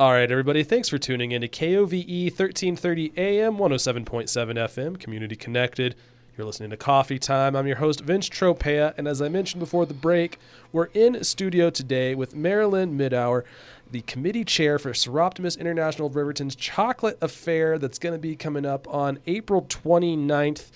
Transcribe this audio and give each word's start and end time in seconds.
All 0.00 0.12
right, 0.12 0.32
everybody, 0.32 0.62
thanks 0.62 0.88
for 0.88 0.96
tuning 0.96 1.32
in 1.32 1.42
to 1.42 1.48
KOVE 1.48 1.92
1330 1.92 3.12
AM, 3.18 3.58
107.7 3.58 4.06
FM, 4.06 4.98
Community 4.98 5.36
Connected. 5.36 5.94
You're 6.34 6.46
listening 6.46 6.70
to 6.70 6.78
Coffee 6.78 7.18
Time. 7.18 7.54
I'm 7.54 7.66
your 7.66 7.76
host, 7.76 8.00
Vince 8.00 8.26
Tropea, 8.30 8.94
and 8.96 9.06
as 9.06 9.20
I 9.20 9.28
mentioned 9.28 9.60
before 9.60 9.84
the 9.84 9.92
break, 9.92 10.38
we're 10.72 10.88
in 10.94 11.22
studio 11.22 11.68
today 11.68 12.14
with 12.14 12.34
Maralyne 12.34 12.92
Middour, 12.92 13.44
the 13.90 14.00
committee 14.00 14.42
chair 14.42 14.78
for 14.78 14.92
Soroptimist 14.92 15.58
International 15.58 16.08
Riverton's 16.08 16.56
Chocolate 16.56 17.18
Affair 17.20 17.76
that's 17.76 17.98
going 17.98 18.14
to 18.14 18.18
be 18.18 18.36
coming 18.36 18.64
up 18.64 18.88
on 18.88 19.18
April 19.26 19.60
29th. 19.68 20.70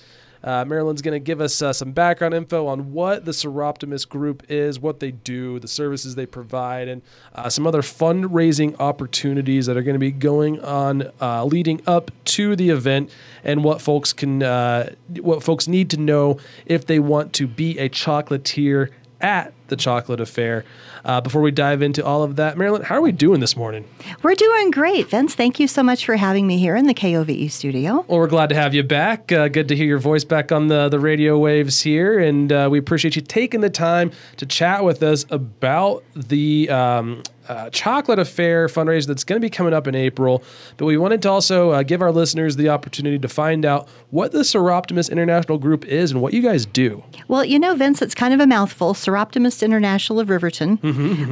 Uh, 0.45 0.63
Maralyne's 0.67 1.01
going 1.01 1.15
to 1.15 1.25
give 1.25 1.41
us 1.41 1.63
uh, 1.63 1.73
some 1.73 1.93
background 1.93 2.35
info 2.35 2.67
on 2.67 2.93
what 2.93 3.25
the 3.25 3.31
Soroptimist 3.31 4.11
Group 4.11 4.43
is, 4.51 4.79
what 4.79 5.01
they 5.01 5.11
do, 5.11 5.59
the 5.59 5.67
services 5.67 6.15
they 6.15 6.27
provide, 6.27 6.87
and 6.87 7.01
uh, 7.35 7.49
some 7.49 7.67
other 7.67 7.81
fundraising 7.81 8.77
opportunities 8.79 9.65
that 9.65 9.77
are 9.79 9.83
going 9.83 9.95
to 9.95 9.99
be 9.99 10.13
going 10.13 10.61
on 10.61 11.11
uh, 11.21 11.45
leading 11.47 11.81
up 11.87 12.11
to 12.27 12.55
the 12.57 12.69
event, 12.69 13.11
and 13.43 13.65
what 13.65 13.81
folks 13.81 14.13
can, 14.13 14.43
uh, 14.43 14.91
what 15.21 15.43
folks 15.43 15.67
need 15.67 15.89
to 15.91 15.97
know 15.97 16.39
if 16.67 16.85
they 16.87 16.99
want 16.99 17.33
to 17.33 17.47
be 17.47 17.79
a 17.79 17.89
chocolatier 17.89 18.91
at 19.25 19.55
the 19.69 19.77
Chocolate 19.77 20.21
Affair. 20.21 20.67
Uh, 21.03 21.19
before 21.19 21.41
we 21.41 21.51
dive 21.51 21.81
into 21.81 22.05
all 22.05 22.23
of 22.23 22.37
that, 22.37 22.57
Maralyne, 22.57 22.85
how 22.85 22.97
are 22.97 23.01
we 23.01 23.11
doing 23.11 23.41
this 23.41 23.57
morning? 23.57 23.87
We're 24.23 24.35
doing 24.35 24.71
great, 24.71 25.09
Vince. 25.09 25.35
Thank 25.35 25.59
you 25.59 25.67
so 25.67 25.83
much 25.83 26.05
for 26.05 26.17
having 26.17 26.47
me 26.47 26.59
here 26.59 26.77
in 26.77 26.87
the 26.87 26.93
KOVE 26.93 27.51
studio. 27.51 28.05
Well, 28.07 28.19
we're 28.19 28.27
glad 28.27 28.51
to 28.51 28.55
have 28.55 28.75
you 28.75 28.83
back. 28.83 29.33
Uh, 29.33 29.49
good 29.49 29.69
to 29.69 29.77
hear 29.77 29.87
your 29.87 29.99
voice 29.99 30.25
back 30.25 30.53
on 30.53 30.69
the, 30.69 30.91
the 30.91 31.01
radio 31.01 31.39
waves 31.39 31.81
here. 31.81 32.19
And 32.19 32.53
uh, 32.53 32.69
we 32.71 32.79
appreciate 32.79 33.17
you 33.17 33.23
taking 33.23 33.63
the 33.63 33.71
time 33.71 34.13
to 34.37 34.45
chat 34.45 34.85
with 34.85 35.03
us 35.03 35.25
about 35.31 36.05
the 36.15 36.69
um, 36.69 37.23
uh, 37.49 37.71
chocolate 37.71 38.19
affair 38.19 38.69
fundraiser 38.69 39.07
that's 39.07 39.25
going 39.25 39.41
to 39.41 39.45
be 39.45 39.51
coming 39.51 39.75
up 39.75 39.87
in 39.87 39.95
April. 39.95 40.43
But 40.77 40.87
we 40.87 40.97
wanted 40.97 41.23
to 41.23 41.31
also 41.31 41.71
uh, 41.71 41.83
give 41.83 42.03
our 42.03 42.13
listeners 42.13 42.57
the 42.57 42.69
opportunity 42.69 43.19
to 43.19 43.29
find 43.29 43.65
out 43.65 43.89
what 44.11 44.33
the 44.33 44.41
Soroptimist 44.41 45.11
International 45.11 45.59
Group 45.59 45.85
is 45.85 46.11
and 46.11 46.23
what 46.23 46.33
you 46.33 46.43
guys 46.43 46.67
do. 46.67 47.03
Well, 47.29 47.45
you 47.45 47.59
know, 47.59 47.75
Vince, 47.75 48.01
it's 48.03 48.15
kind 48.15 48.33
of 48.33 48.41
a 48.41 48.47
mouthful. 48.47 48.95
Soroptimist 48.95 49.63
International 49.63 50.21
of 50.21 50.31
Riverton, 50.31 50.77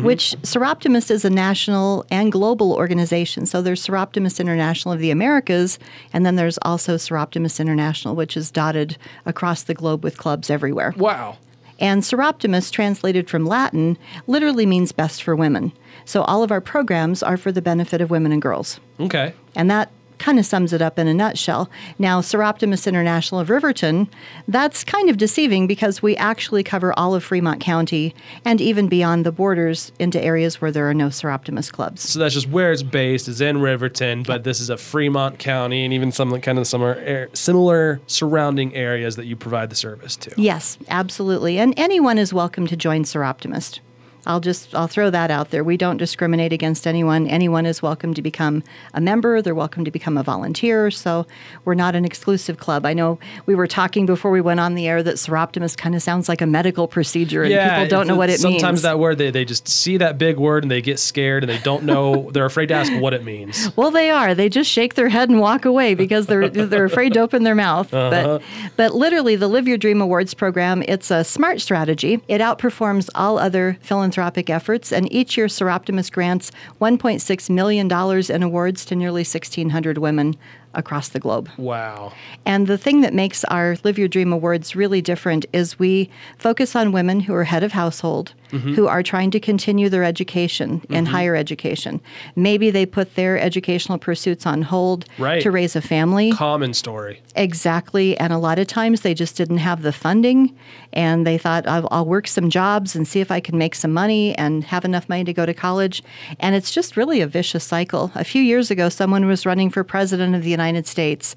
which 0.03 0.34
Soroptimist 0.42 1.11
is 1.11 1.25
a 1.25 1.31
national 1.31 2.05
and 2.11 2.33
global 2.33 2.72
organization. 2.72 3.47
So 3.47 3.62
there's 3.62 3.87
Soroptimist 3.87 4.41
International 4.41 4.92
of 4.92 5.00
the 5.00 5.11
Americas, 5.11 5.78
and 6.12 6.27
then 6.27 6.37
there's 6.37 6.59
also 6.62 6.97
Soroptimist 6.97 7.61
International, 7.61 8.15
which 8.15 8.37
is 8.37 8.50
dotted 8.50 8.97
across 9.27 9.62
the 9.62 9.75
globe 9.75 10.05
with 10.05 10.19
clubs 10.19 10.50
everywhere. 10.50 10.94
Wow. 10.97 11.39
And 11.78 12.03
Soroptimist, 12.03 12.70
translated 12.70 13.28
from 13.28 13.44
Latin, 13.44 13.98
literally 14.27 14.67
means 14.67 14.92
best 14.92 15.22
for 15.22 15.34
women. 15.34 15.72
So 16.05 16.22
all 16.22 16.42
of 16.42 16.50
our 16.50 16.61
programs 16.61 17.22
are 17.22 17.36
for 17.36 17.53
the 17.53 17.62
benefit 17.62 18.00
of 18.00 18.11
women 18.11 18.33
and 18.33 18.42
girls. 18.42 18.81
Okay. 19.00 19.34
And 19.55 19.70
that 19.70 19.91
kind 20.22 20.39
of 20.39 20.47
sums 20.47 20.72
it 20.72 20.81
up 20.81 20.98
in 21.00 21.09
a 21.09 21.14
nutshell. 21.14 21.69
Now, 21.98 22.20
Soroptimist 22.20 22.86
International 22.86 23.41
of 23.41 23.50
Riverton, 23.50 24.09
that's 24.47 24.84
kind 24.84 25.11
of 25.11 25.17
deceiving 25.17 25.67
because 25.67 26.00
we 26.00 26.17
actually 26.17 26.62
cover 26.62 26.97
all 26.97 27.14
of 27.14 27.25
Fremont 27.25 27.61
County 27.61 28.14
and 28.44 28.61
even 28.61 28.89
beyond 28.89 29.27
the 29.27 29.33
borders 29.33 29.91
into 29.98 30.22
areas 30.22 30.61
where 30.61 30.70
there 30.70 30.89
are 30.89 30.94
no 30.94 31.09
Soroptimist 31.09 31.72
clubs. 31.72 32.03
So 32.09 32.20
that's 32.20 32.34
just 32.34 32.48
where 32.48 32.70
it's 32.70 32.84
based, 32.84 33.27
is 33.27 33.41
in 33.41 33.61
Riverton, 33.61 34.22
but 34.22 34.44
this 34.44 34.61
is 34.61 34.70
a 34.70 34.77
Fremont 34.77 35.41
County 35.41 35.84
and 35.84 35.92
even 35.92 36.12
some 36.12 36.41
kind 36.41 36.59
of 36.59 36.69
similar, 36.69 36.92
er, 36.92 37.28
similar 37.33 38.00
surrounding 38.06 38.75
areas 38.77 39.16
that 39.16 39.27
you 39.27 39.34
provide 39.34 39.70
the 39.70 39.77
service 39.77 40.16
to. 40.19 40.33
Yes, 40.37 40.78
absolutely. 40.89 41.59
And 41.59 41.75
anyone 41.77 42.19
is 42.19 42.33
welcome 42.33 42.69
to 42.69 42.77
join 42.77 43.03
Soroptimist. 43.03 43.81
I'll 44.27 44.41
just 44.41 44.75
I'll 44.75 44.87
throw 44.87 45.11
that 45.11 45.31
out 45.31 45.51
there. 45.51 45.65
We 45.65 45.77
don't 45.77 45.97
discriminate 45.97 46.53
against 46.53 46.87
anyone. 46.87 47.27
Anyone 47.27 47.67
is 47.67 47.83
welcome 47.83 48.15
to 48.15 48.23
become 48.23 48.62
a 48.95 49.01
member. 49.01 49.42
They're 49.42 49.55
welcome 49.55 49.84
to 49.84 49.91
become 49.91 50.17
a 50.17 50.23
volunteer. 50.23 50.91
So 50.91 51.27
we're 51.65 51.75
not 51.75 51.95
an 51.97 52.05
exclusive 52.05 52.59
club. 52.59 52.87
I 52.87 52.93
know 52.95 53.19
we 53.47 53.55
were 53.55 53.67
talking 53.67 54.06
before 54.06 54.31
we 54.31 54.41
went 54.41 54.61
on 54.61 54.75
the 54.75 54.87
air 54.87 55.03
that 55.03 55.17
Soroptimist 55.17 55.77
kind 55.77 55.94
of 55.97 56.03
sounds 56.03 56.28
like 56.28 56.41
a 56.41 56.47
medical 56.47 56.87
procedure, 56.87 57.43
and 57.43 57.50
Yeah, 57.50 57.75
people 57.75 57.88
don't 57.88 58.06
know 58.06 58.15
what 58.16 58.31
it 58.31 58.38
sometimes 58.38 58.53
means. 58.53 58.60
Sometimes 58.62 58.83
that 58.83 58.99
word 59.00 59.19
they, 59.19 59.31
they 59.31 59.44
just 59.44 59.66
see 59.66 59.97
that 59.97 60.19
big 60.19 60.39
word 60.39 60.62
and 60.62 60.71
they 60.71 60.83
get 60.83 61.00
scared 61.00 61.43
and 61.43 61.50
they 61.50 61.59
don't 61.59 61.83
know 61.83 62.31
they're 62.31 62.44
afraid 62.47 62.66
to 62.66 62.75
ask 62.75 62.93
what 63.00 63.15
it 63.15 63.25
means. 63.25 63.71
Well, 63.83 63.91
they 63.91 64.10
are. 64.10 64.34
They 64.34 64.49
just 64.49 64.71
shake 64.71 64.94
their 64.94 65.09
head 65.09 65.28
and 65.31 65.41
walk 65.41 65.65
away 65.65 65.94
because 65.94 66.27
they're 66.27 66.49
they're 66.49 66.84
afraid 66.84 67.15
to 67.15 67.21
open 67.21 67.43
their 67.43 67.54
mouth. 67.54 67.93
Uh-huh. 68.03 68.10
But 68.10 68.43
but 68.77 68.94
literally, 68.94 69.37
the 69.37 69.49
Live 69.49 69.66
Your 69.66 69.78
Dream 69.78 70.00
Awards 70.00 70.34
program 70.34 70.83
it's 70.87 71.10
a 71.10 71.25
smart 71.25 71.60
strategy. 71.60 72.21
It 72.28 72.41
outperforms 72.41 73.09
all 73.15 73.39
other 73.39 73.78
philanthropic 73.81 74.12
efforts, 74.19 74.93
and 74.93 75.12
each 75.12 75.37
year 75.37 75.47
Soroptimist 75.47 76.12
grants 76.12 76.50
1.6 76.81 77.50
million 77.50 77.89
dollars 77.89 78.31
in 78.31 78.43
awards 78.43 78.84
to 78.87 78.97
nearly 78.97 79.21
1,600 79.21 79.99
women 79.99 80.37
across 80.75 81.09
the 81.09 81.21
globe. 81.21 81.50
Wow. 81.56 82.12
And 82.47 82.67
the 82.67 82.78
thing 82.78 83.03
that 83.03 83.15
makes 83.15 83.45
our 83.45 83.77
Live 83.84 83.99
Your 83.99 84.09
Dream 84.09 84.33
Awards 84.33 84.75
really 84.75 85.03
different 85.03 85.47
is 85.53 85.78
we 85.78 86.11
focus 86.39 86.75
on 86.75 86.93
women 86.93 87.21
who 87.21 87.34
are 87.34 87.45
head 87.45 87.62
of 87.62 87.72
household, 87.72 88.33
Mm-hmm. 88.53 88.75
who 88.75 88.87
are 88.87 89.03
trying 89.03 89.31
to 89.31 89.41
continue 89.41 89.89
their 89.89 90.05
education 90.05 90.83
in 90.91 91.07
higher 91.07 91.35
education. 91.35 92.03
Maybe 92.37 92.71
they 92.71 92.85
put 92.85 93.15
their 93.15 93.39
educational 93.41 93.97
pursuits 93.97 94.45
on 94.45 94.61
hold 94.61 95.07
Right. 95.19 95.41
to 95.43 95.51
raise 95.51 95.75
a 95.75 95.81
family. 95.81 96.33
Common 96.33 96.75
story. 96.75 97.23
Exactly. 97.35 98.17
And 98.19 98.31
a 98.33 98.37
lot 98.39 98.59
of 98.59 98.67
times 98.67 99.01
they 99.01 99.15
just 99.15 99.37
didn't 99.37 99.57
have 99.59 99.81
the 99.83 99.93
funding 99.93 100.55
and 100.93 101.27
they 101.27 101.39
thought, 101.39 101.67
I'll, 101.67 101.89
I'll 101.91 102.05
work 102.05 102.29
some 102.29 102.51
jobs 102.51 102.95
and 102.95 103.09
see 103.09 103.21
if 103.21 103.31
I 103.31 103.41
can 103.41 103.57
make 103.57 103.75
some 103.75 103.93
money 103.93 104.37
and 104.37 104.65
have 104.65 104.84
enough 104.84 105.09
money 105.09 105.25
to 105.25 105.33
go 105.33 105.47
to 105.47 105.55
college. 105.55 106.03
And 106.39 106.55
it's 106.55 106.71
just 106.71 106.97
really 106.97 107.23
a 107.23 107.27
vicious 107.27 107.65
cycle. 107.65 108.13
A 108.15 108.25
few 108.25 108.43
years 108.43 108.71
ago, 108.71 108.91
someone 108.91 109.25
was 109.27 109.47
running 109.47 109.71
for 109.71 109.83
president 109.83 110.34
of 110.34 110.43
the 110.43 110.51
United 110.51 110.87
States 110.87 111.37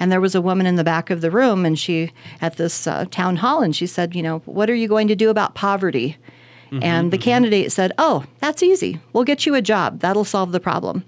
and 0.00 0.10
there 0.10 0.20
was 0.20 0.34
a 0.34 0.40
woman 0.42 0.66
in 0.66 0.74
the 0.76 0.84
back 0.84 1.10
of 1.10 1.20
the 1.20 1.30
room 1.30 1.64
and 1.64 1.78
she, 1.78 2.10
at 2.40 2.56
this 2.56 2.86
uh, 2.88 3.04
town 3.10 3.36
hall, 3.36 3.62
and 3.62 3.74
she 3.76 3.86
said, 3.86 4.14
You 4.16 4.22
know, 4.22 4.38
what 4.46 4.68
are 4.68 4.74
you 4.74 4.88
going 4.88 5.08
to 5.08 5.14
do 5.16 5.30
about 5.30 5.54
poverty? 5.54 6.16
Mm-hmm. 6.70 6.82
and 6.82 7.12
the 7.12 7.16
mm-hmm. 7.16 7.24
candidate 7.24 7.72
said, 7.72 7.92
Oh, 7.96 8.24
that's 8.40 8.62
easy. 8.62 9.00
We'll 9.12 9.24
get 9.24 9.46
you 9.46 9.54
a 9.54 9.62
job. 9.62 10.00
That'll 10.00 10.24
solve 10.24 10.50
the 10.50 10.60
problem. 10.60 11.04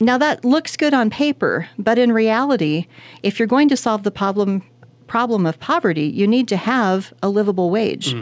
Now, 0.00 0.18
that 0.18 0.44
looks 0.44 0.76
good 0.76 0.94
on 0.94 1.10
paper, 1.10 1.68
but 1.78 1.96
in 1.96 2.10
reality, 2.10 2.86
if 3.22 3.38
you're 3.38 3.46
going 3.46 3.68
to 3.68 3.76
solve 3.76 4.02
the 4.02 4.10
problem, 4.10 4.64
problem 5.12 5.44
of 5.44 5.60
poverty, 5.60 6.06
you 6.06 6.26
need 6.26 6.48
to 6.48 6.56
have 6.56 7.12
a 7.22 7.28
livable 7.28 7.68
wage. 7.68 8.14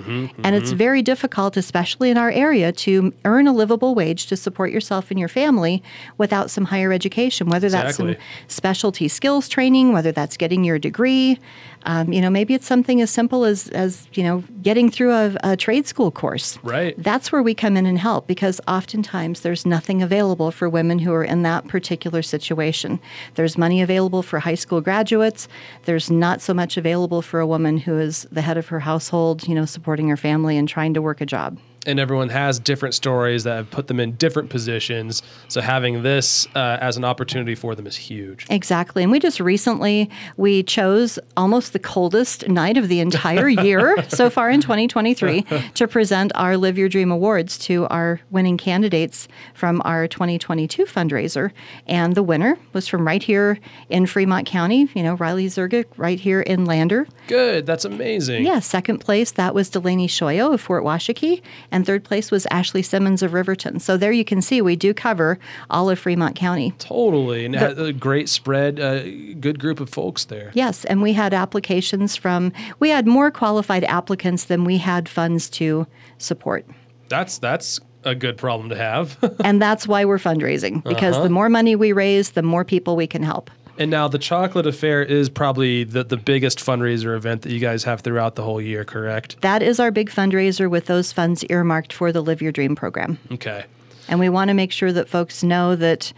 And 0.42 0.56
it's 0.56 0.72
very 0.72 1.02
difficult, 1.02 1.56
especially 1.56 2.10
in 2.10 2.18
our 2.18 2.32
area, 2.32 2.72
to 2.72 3.12
earn 3.24 3.46
a 3.46 3.52
livable 3.52 3.94
wage 3.94 4.26
to 4.26 4.36
support 4.36 4.72
yourself 4.72 5.08
and 5.12 5.20
your 5.20 5.28
family 5.28 5.84
without 6.18 6.50
some 6.50 6.64
higher 6.64 6.92
education, 6.92 7.48
whether 7.48 7.70
that's 7.70 7.96
some 7.96 8.16
specialty 8.48 9.06
skills 9.06 9.48
training, 9.48 9.92
whether 9.92 10.10
that's 10.10 10.36
getting 10.36 10.64
your 10.64 10.80
degree. 10.80 11.38
Um, 11.84 12.12
you 12.12 12.20
know, 12.20 12.28
maybe 12.28 12.52
it's 12.54 12.66
something 12.66 13.00
as 13.00 13.10
simple 13.10 13.44
as, 13.44 13.68
as 13.68 14.06
you 14.12 14.22
know, 14.22 14.44
getting 14.60 14.90
through 14.90 15.12
a, 15.12 15.36
a 15.42 15.56
trade 15.56 15.86
school 15.86 16.10
course. 16.10 16.58
Right. 16.62 16.94
That's 16.98 17.32
where 17.32 17.42
we 17.42 17.54
come 17.54 17.76
in 17.76 17.86
and 17.86 17.98
help 17.98 18.26
because 18.26 18.60
oftentimes 18.68 19.40
there's 19.40 19.64
nothing 19.64 20.02
available 20.02 20.50
for 20.50 20.68
women 20.68 20.98
who 20.98 21.12
are 21.14 21.24
in 21.24 21.42
that 21.44 21.68
particular 21.68 22.20
situation. 22.20 23.00
There's 23.36 23.56
money 23.56 23.80
available 23.80 24.22
for 24.22 24.40
high 24.40 24.56
school 24.56 24.82
graduates. 24.82 25.48
There's 25.84 26.10
not 26.10 26.42
so 26.42 26.52
much 26.52 26.76
available 26.80 27.22
for 27.22 27.38
a 27.38 27.46
woman 27.46 27.76
who 27.78 27.98
is 27.98 28.26
the 28.32 28.42
head 28.42 28.56
of 28.56 28.66
her 28.68 28.80
household, 28.80 29.46
you 29.46 29.54
know, 29.54 29.64
supporting 29.64 30.08
her 30.08 30.16
family 30.16 30.56
and 30.56 30.68
trying 30.68 30.94
to 30.94 31.02
work 31.02 31.20
a 31.20 31.26
job. 31.26 31.58
And 31.86 31.98
everyone 31.98 32.28
has 32.28 32.58
different 32.58 32.94
stories 32.94 33.44
that 33.44 33.56
have 33.56 33.70
put 33.70 33.86
them 33.86 33.98
in 33.98 34.12
different 34.12 34.50
positions. 34.50 35.22
So 35.48 35.60
having 35.60 36.02
this 36.02 36.46
uh, 36.54 36.78
as 36.80 36.96
an 36.96 37.04
opportunity 37.04 37.54
for 37.54 37.74
them 37.74 37.86
is 37.86 37.96
huge. 37.96 38.46
Exactly. 38.50 39.02
And 39.02 39.10
we 39.10 39.18
just 39.18 39.41
recently 39.41 40.10
we 40.36 40.62
chose 40.62 41.19
almost 41.36 41.72
the 41.72 41.78
coldest 41.78 42.48
night 42.48 42.76
of 42.76 42.88
the 42.88 43.00
entire 43.00 43.48
year 43.48 43.96
so 44.08 44.28
far 44.28 44.50
in 44.50 44.60
2023 44.60 45.44
to 45.74 45.88
present 45.88 46.32
our 46.34 46.56
Live 46.56 46.76
Your 46.76 46.88
Dream 46.88 47.10
Awards 47.10 47.56
to 47.58 47.86
our 47.86 48.20
winning 48.30 48.58
candidates 48.58 49.26
from 49.54 49.80
our 49.84 50.06
2022 50.06 50.84
fundraiser. 50.84 51.50
And 51.87 52.14
the 52.14 52.22
winner 52.22 52.58
was 52.72 52.87
from 52.88 53.06
right 53.06 53.22
here 53.22 53.58
in 53.88 54.06
Fremont 54.06 54.46
County, 54.46 54.88
you 54.94 55.02
know, 55.02 55.14
Riley 55.14 55.46
Zergic 55.46 55.87
right 55.96 56.20
here 56.20 56.40
in 56.43 56.66
Lander. 56.66 57.06
Good. 57.26 57.64
That's 57.64 57.84
amazing. 57.84 58.44
Yeah, 58.44 58.58
second 58.58 58.99
place, 58.99 59.32
that 59.32 59.55
was 59.55 59.70
Delaney 59.70 60.08
Shoyo 60.08 60.52
of 60.52 60.60
Fort 60.60 60.84
Washakie. 60.84 61.43
And 61.72 61.87
third 61.87 62.05
place 62.05 62.31
was 62.31 62.46
Ashley 62.50 62.82
Simmons 62.82 63.22
of 63.22 63.32
Riverton. 63.32 63.78
So 63.81 63.96
there 63.96 64.12
you 64.12 64.25
can 64.25 64.43
see 64.43 64.61
we 64.61 64.76
do 64.76 64.93
cover 64.94 65.38
all 65.70 65.88
of 65.90 65.99
Fremont 65.99 66.34
County. 66.37 66.72
Totally. 66.78 67.44
And 67.44 67.55
had 67.55 67.78
a 67.78 67.93
great 67.93 68.28
spread, 68.28 68.81
uh, 68.81 69.02
good 69.40 69.58
group 69.58 69.81
of 69.81 69.88
folks 69.90 70.25
there. 70.25 70.50
Yes, 70.55 70.84
and 70.84 71.02
we 71.02 71.12
had 71.12 71.32
applications 71.34 72.17
from, 72.17 72.52
we 72.78 72.90
had 72.90 73.06
more 73.06 73.31
qualified 73.31 73.84
applicants 73.84 74.44
than 74.44 74.64
we 74.64 74.78
had 74.78 75.08
funds 75.08 75.49
to 75.50 75.87
support. 76.19 76.67
That's 77.08 77.38
that's 77.38 77.81
a 78.05 78.14
good 78.14 78.37
problem 78.38 78.70
to 78.70 78.76
have. 78.76 79.19
and 79.44 79.61
that's 79.61 79.87
why 79.87 80.05
we're 80.05 80.19
fundraising, 80.19 80.82
because 80.84 81.14
Uh-huh. 81.17 81.25
the 81.25 81.31
more 81.31 81.49
money 81.50 81.76
we 81.76 81.93
raise, 81.93 82.31
the 82.31 82.43
more 82.43 82.64
people 82.64 82.96
we 82.96 83.06
can 83.06 83.22
help. 83.22 83.50
And 83.81 83.91
now 83.91 84.06
the 84.09 84.19
chocolate 84.19 84.67
affair 84.67 85.03
is 85.03 85.31
probably 85.31 85.85
the, 85.85 86.05
the 86.05 86.19
biggest 86.19 86.59
fundraiser 86.59 87.17
event 87.17 87.43
that 87.43 87.50
you 87.50 87.59
guys 87.59 87.82
have 87.85 88.03
throughout 88.03 88.35
the 88.35 88.43
whole 88.43 88.61
year, 88.61 88.85
correct? 88.85 89.41
That 89.41 89.62
is 89.62 89.81
our 89.81 89.91
big 89.91 90.11
fundraiser 90.11 90.71
with 90.71 90.85
those 90.85 91.12
funds 91.12 91.44
earmarked 91.44 91.91
for 91.91 92.12
the 92.12 92.21
Live 92.21 92.43
Your 92.43 92.53
Dream 92.53 92.77
program. 92.77 93.19
Okay. 93.32 93.65
and 94.06 94.21
we 94.21 94.29
want 94.29 94.49
to 94.49 94.55
make 94.55 94.71
sure 94.71 94.93
that 94.93 95.09
folks 95.09 95.43
know 95.43 95.77
that 95.77 96.12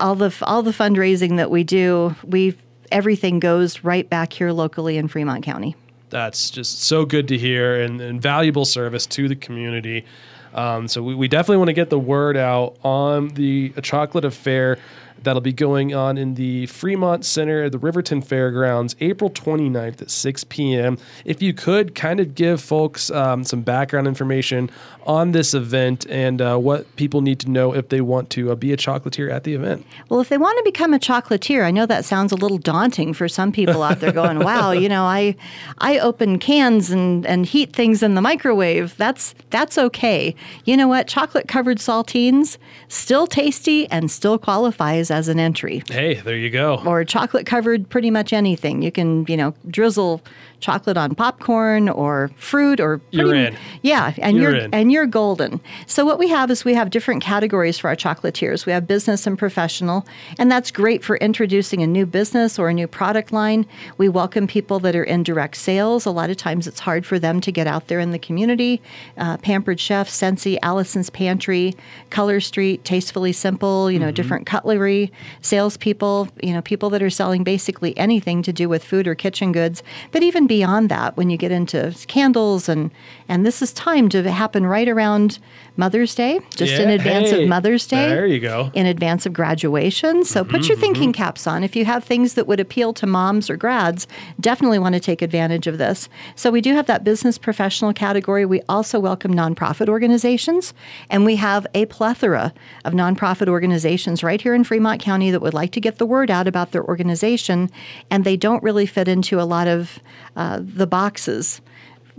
all 0.00 0.14
the 0.14 0.34
all 0.42 0.62
the 0.62 0.70
fundraising 0.70 1.36
that 1.36 1.50
we 1.50 1.62
do, 1.62 2.16
we 2.24 2.56
everything 2.90 3.38
goes 3.38 3.84
right 3.84 4.08
back 4.08 4.32
here 4.32 4.50
locally 4.50 4.96
in 4.96 5.08
Fremont 5.08 5.44
County. 5.44 5.76
That's 6.08 6.50
just 6.50 6.82
so 6.82 7.04
good 7.04 7.28
to 7.28 7.38
hear 7.38 7.82
and, 7.82 8.00
and 8.00 8.20
valuable 8.20 8.64
service 8.64 9.06
to 9.08 9.28
the 9.28 9.36
community. 9.36 10.06
Um, 10.54 10.88
so 10.88 11.02
we, 11.02 11.14
we 11.14 11.28
definitely 11.28 11.58
want 11.58 11.68
to 11.68 11.74
get 11.74 11.90
the 11.90 11.98
word 11.98 12.36
out 12.36 12.76
on 12.82 13.28
the 13.28 13.70
chocolate 13.82 14.24
affair 14.24 14.78
that'll 15.24 15.40
be 15.42 15.52
going 15.52 15.94
on 15.94 16.18
in 16.18 16.34
the 16.34 16.66
Fremont 16.66 17.24
Center 17.24 17.64
at 17.64 17.72
the 17.72 17.78
Riverton 17.78 18.22
Fairgrounds 18.22 18.96
April 19.00 19.30
29th 19.30 20.02
at 20.02 20.10
6 20.10 20.44
p.m. 20.44 20.98
If 21.24 21.42
you 21.42 21.52
could 21.52 21.94
kind 21.94 22.20
of 22.20 22.34
give 22.34 22.60
folks 22.60 23.10
um, 23.10 23.44
some 23.44 23.62
background 23.62 24.06
information 24.06 24.70
on 25.06 25.32
this 25.32 25.54
event 25.54 26.06
and 26.08 26.40
uh, 26.40 26.56
what 26.56 26.94
people 26.96 27.20
need 27.20 27.40
to 27.40 27.50
know 27.50 27.74
if 27.74 27.88
they 27.88 28.00
want 28.00 28.30
to 28.30 28.50
uh, 28.50 28.54
be 28.54 28.72
a 28.72 28.76
chocolatier 28.76 29.30
at 29.30 29.44
the 29.44 29.54
event. 29.54 29.86
Well, 30.08 30.20
if 30.20 30.28
they 30.28 30.38
want 30.38 30.56
to 30.58 30.64
become 30.64 30.94
a 30.94 30.98
chocolatier, 30.98 31.64
I 31.64 31.70
know 31.70 31.86
that 31.86 32.04
sounds 32.04 32.32
a 32.32 32.36
little 32.36 32.58
daunting 32.58 33.12
for 33.12 33.28
some 33.28 33.52
people 33.52 33.82
out 33.82 34.00
there 34.00 34.12
going, 34.12 34.38
wow, 34.44 34.72
you 34.72 34.88
know, 34.88 35.04
I 35.04 35.36
I 35.78 35.98
open 35.98 36.38
cans 36.38 36.90
and, 36.90 37.26
and 37.26 37.46
heat 37.46 37.72
things 37.72 38.02
in 38.02 38.14
the 38.14 38.20
microwave. 38.20 38.96
That's 38.96 39.34
that's 39.50 39.78
okay. 39.78 40.34
You 40.64 40.76
know 40.76 40.88
what? 40.88 41.08
Chocolate 41.08 41.48
covered 41.48 41.78
saltines 41.78 42.58
still 42.88 43.26
tasty 43.26 43.88
and 43.90 44.10
still 44.10 44.38
qualifies 44.38 45.10
as 45.10 45.28
an 45.28 45.38
entry. 45.38 45.82
Hey, 45.88 46.14
there 46.14 46.36
you 46.36 46.50
go. 46.50 46.82
Or 46.86 47.04
chocolate 47.04 47.46
covered 47.46 47.88
pretty 47.88 48.10
much 48.10 48.32
anything. 48.32 48.82
You 48.82 48.92
can, 48.92 49.24
you 49.28 49.36
know, 49.36 49.54
drizzle 49.68 50.22
chocolate 50.62 50.96
on 50.96 51.14
popcorn 51.14 51.88
or 51.88 52.30
fruit 52.36 52.80
or 52.80 53.00
you're 53.10 53.34
in. 53.34 53.56
Yeah, 53.82 54.14
and 54.18 54.38
you're, 54.38 54.56
you're 54.56 54.68
and 54.72 54.90
you're 54.90 55.06
golden. 55.06 55.60
So 55.86 56.06
what 56.06 56.18
we 56.18 56.28
have 56.28 56.50
is 56.50 56.64
we 56.64 56.74
have 56.74 56.88
different 56.90 57.22
categories 57.22 57.78
for 57.78 57.88
our 57.88 57.96
chocolatiers. 57.96 58.64
We 58.64 58.72
have 58.72 58.86
business 58.86 59.26
and 59.26 59.38
professional, 59.38 60.06
and 60.38 60.50
that's 60.50 60.70
great 60.70 61.04
for 61.04 61.16
introducing 61.16 61.82
a 61.82 61.86
new 61.86 62.06
business 62.06 62.58
or 62.58 62.68
a 62.68 62.74
new 62.74 62.86
product 62.86 63.32
line. 63.32 63.66
We 63.98 64.08
welcome 64.08 64.46
people 64.46 64.78
that 64.80 64.96
are 64.96 65.04
in 65.04 65.24
direct 65.24 65.56
sales. 65.56 66.06
A 66.06 66.10
lot 66.10 66.30
of 66.30 66.36
times 66.36 66.66
it's 66.66 66.80
hard 66.80 67.04
for 67.04 67.18
them 67.18 67.40
to 67.40 67.52
get 67.52 67.66
out 67.66 67.88
there 67.88 68.00
in 68.00 68.12
the 68.12 68.18
community. 68.18 68.80
Uh, 69.18 69.36
Pampered 69.38 69.80
Chef, 69.80 70.08
Scentsy, 70.08 70.58
Allison's 70.62 71.10
Pantry, 71.10 71.74
Color 72.10 72.40
Street, 72.40 72.84
Tastefully 72.84 73.32
Simple, 73.32 73.90
you 73.90 73.98
know, 73.98 74.06
mm-hmm. 74.06 74.14
different 74.14 74.46
cutlery, 74.46 75.12
salespeople, 75.40 76.28
you 76.42 76.52
know, 76.52 76.62
people 76.62 76.88
that 76.90 77.02
are 77.02 77.10
selling 77.10 77.42
basically 77.42 77.96
anything 77.98 78.42
to 78.42 78.52
do 78.52 78.68
with 78.68 78.84
food 78.84 79.08
or 79.08 79.16
kitchen 79.16 79.50
goods, 79.50 79.82
but 80.12 80.22
even 80.22 80.46
beyond 80.52 80.90
that 80.90 81.16
when 81.16 81.30
you 81.30 81.38
get 81.38 81.50
into 81.50 81.96
candles 82.08 82.68
and 82.68 82.90
and 83.26 83.46
this 83.46 83.62
is 83.62 83.72
timed 83.72 84.10
to 84.12 84.30
happen 84.30 84.66
right 84.66 84.86
around 84.86 85.38
Mother's 85.76 86.14
Day, 86.14 86.40
just 86.54 86.72
yeah, 86.72 86.82
in 86.82 86.90
advance 86.90 87.30
hey, 87.30 87.42
of 87.42 87.48
Mother's 87.48 87.86
Day. 87.86 88.08
There 88.08 88.26
you 88.26 88.40
go. 88.40 88.70
In 88.74 88.84
advance 88.84 89.24
of 89.24 89.32
graduation. 89.32 90.24
So 90.24 90.42
mm-hmm, 90.42 90.50
put 90.50 90.68
your 90.68 90.76
thinking 90.76 91.12
mm-hmm. 91.12 91.22
caps 91.22 91.46
on. 91.46 91.64
If 91.64 91.74
you 91.74 91.86
have 91.86 92.04
things 92.04 92.34
that 92.34 92.46
would 92.46 92.60
appeal 92.60 92.92
to 92.94 93.06
moms 93.06 93.48
or 93.48 93.56
grads, 93.56 94.06
definitely 94.38 94.78
want 94.78 94.94
to 94.94 95.00
take 95.00 95.22
advantage 95.22 95.66
of 95.66 95.78
this. 95.78 96.10
So 96.36 96.50
we 96.50 96.60
do 96.60 96.74
have 96.74 96.86
that 96.86 97.04
business 97.04 97.38
professional 97.38 97.94
category. 97.94 98.44
We 98.44 98.60
also 98.68 99.00
welcome 99.00 99.34
nonprofit 99.34 99.88
organizations, 99.88 100.74
and 101.08 101.24
we 101.24 101.36
have 101.36 101.66
a 101.74 101.86
plethora 101.86 102.52
of 102.84 102.92
nonprofit 102.92 103.48
organizations 103.48 104.22
right 104.22 104.40
here 104.40 104.54
in 104.54 104.64
Fremont 104.64 105.00
County 105.00 105.30
that 105.30 105.40
would 105.40 105.54
like 105.54 105.72
to 105.72 105.80
get 105.80 105.96
the 105.96 106.06
word 106.06 106.30
out 106.30 106.46
about 106.46 106.72
their 106.72 106.84
organization, 106.84 107.70
and 108.10 108.24
they 108.24 108.36
don't 108.36 108.62
really 108.62 108.86
fit 108.86 109.08
into 109.08 109.40
a 109.40 109.44
lot 109.44 109.68
of 109.68 109.98
uh, 110.36 110.60
the 110.62 110.86
boxes 110.86 111.62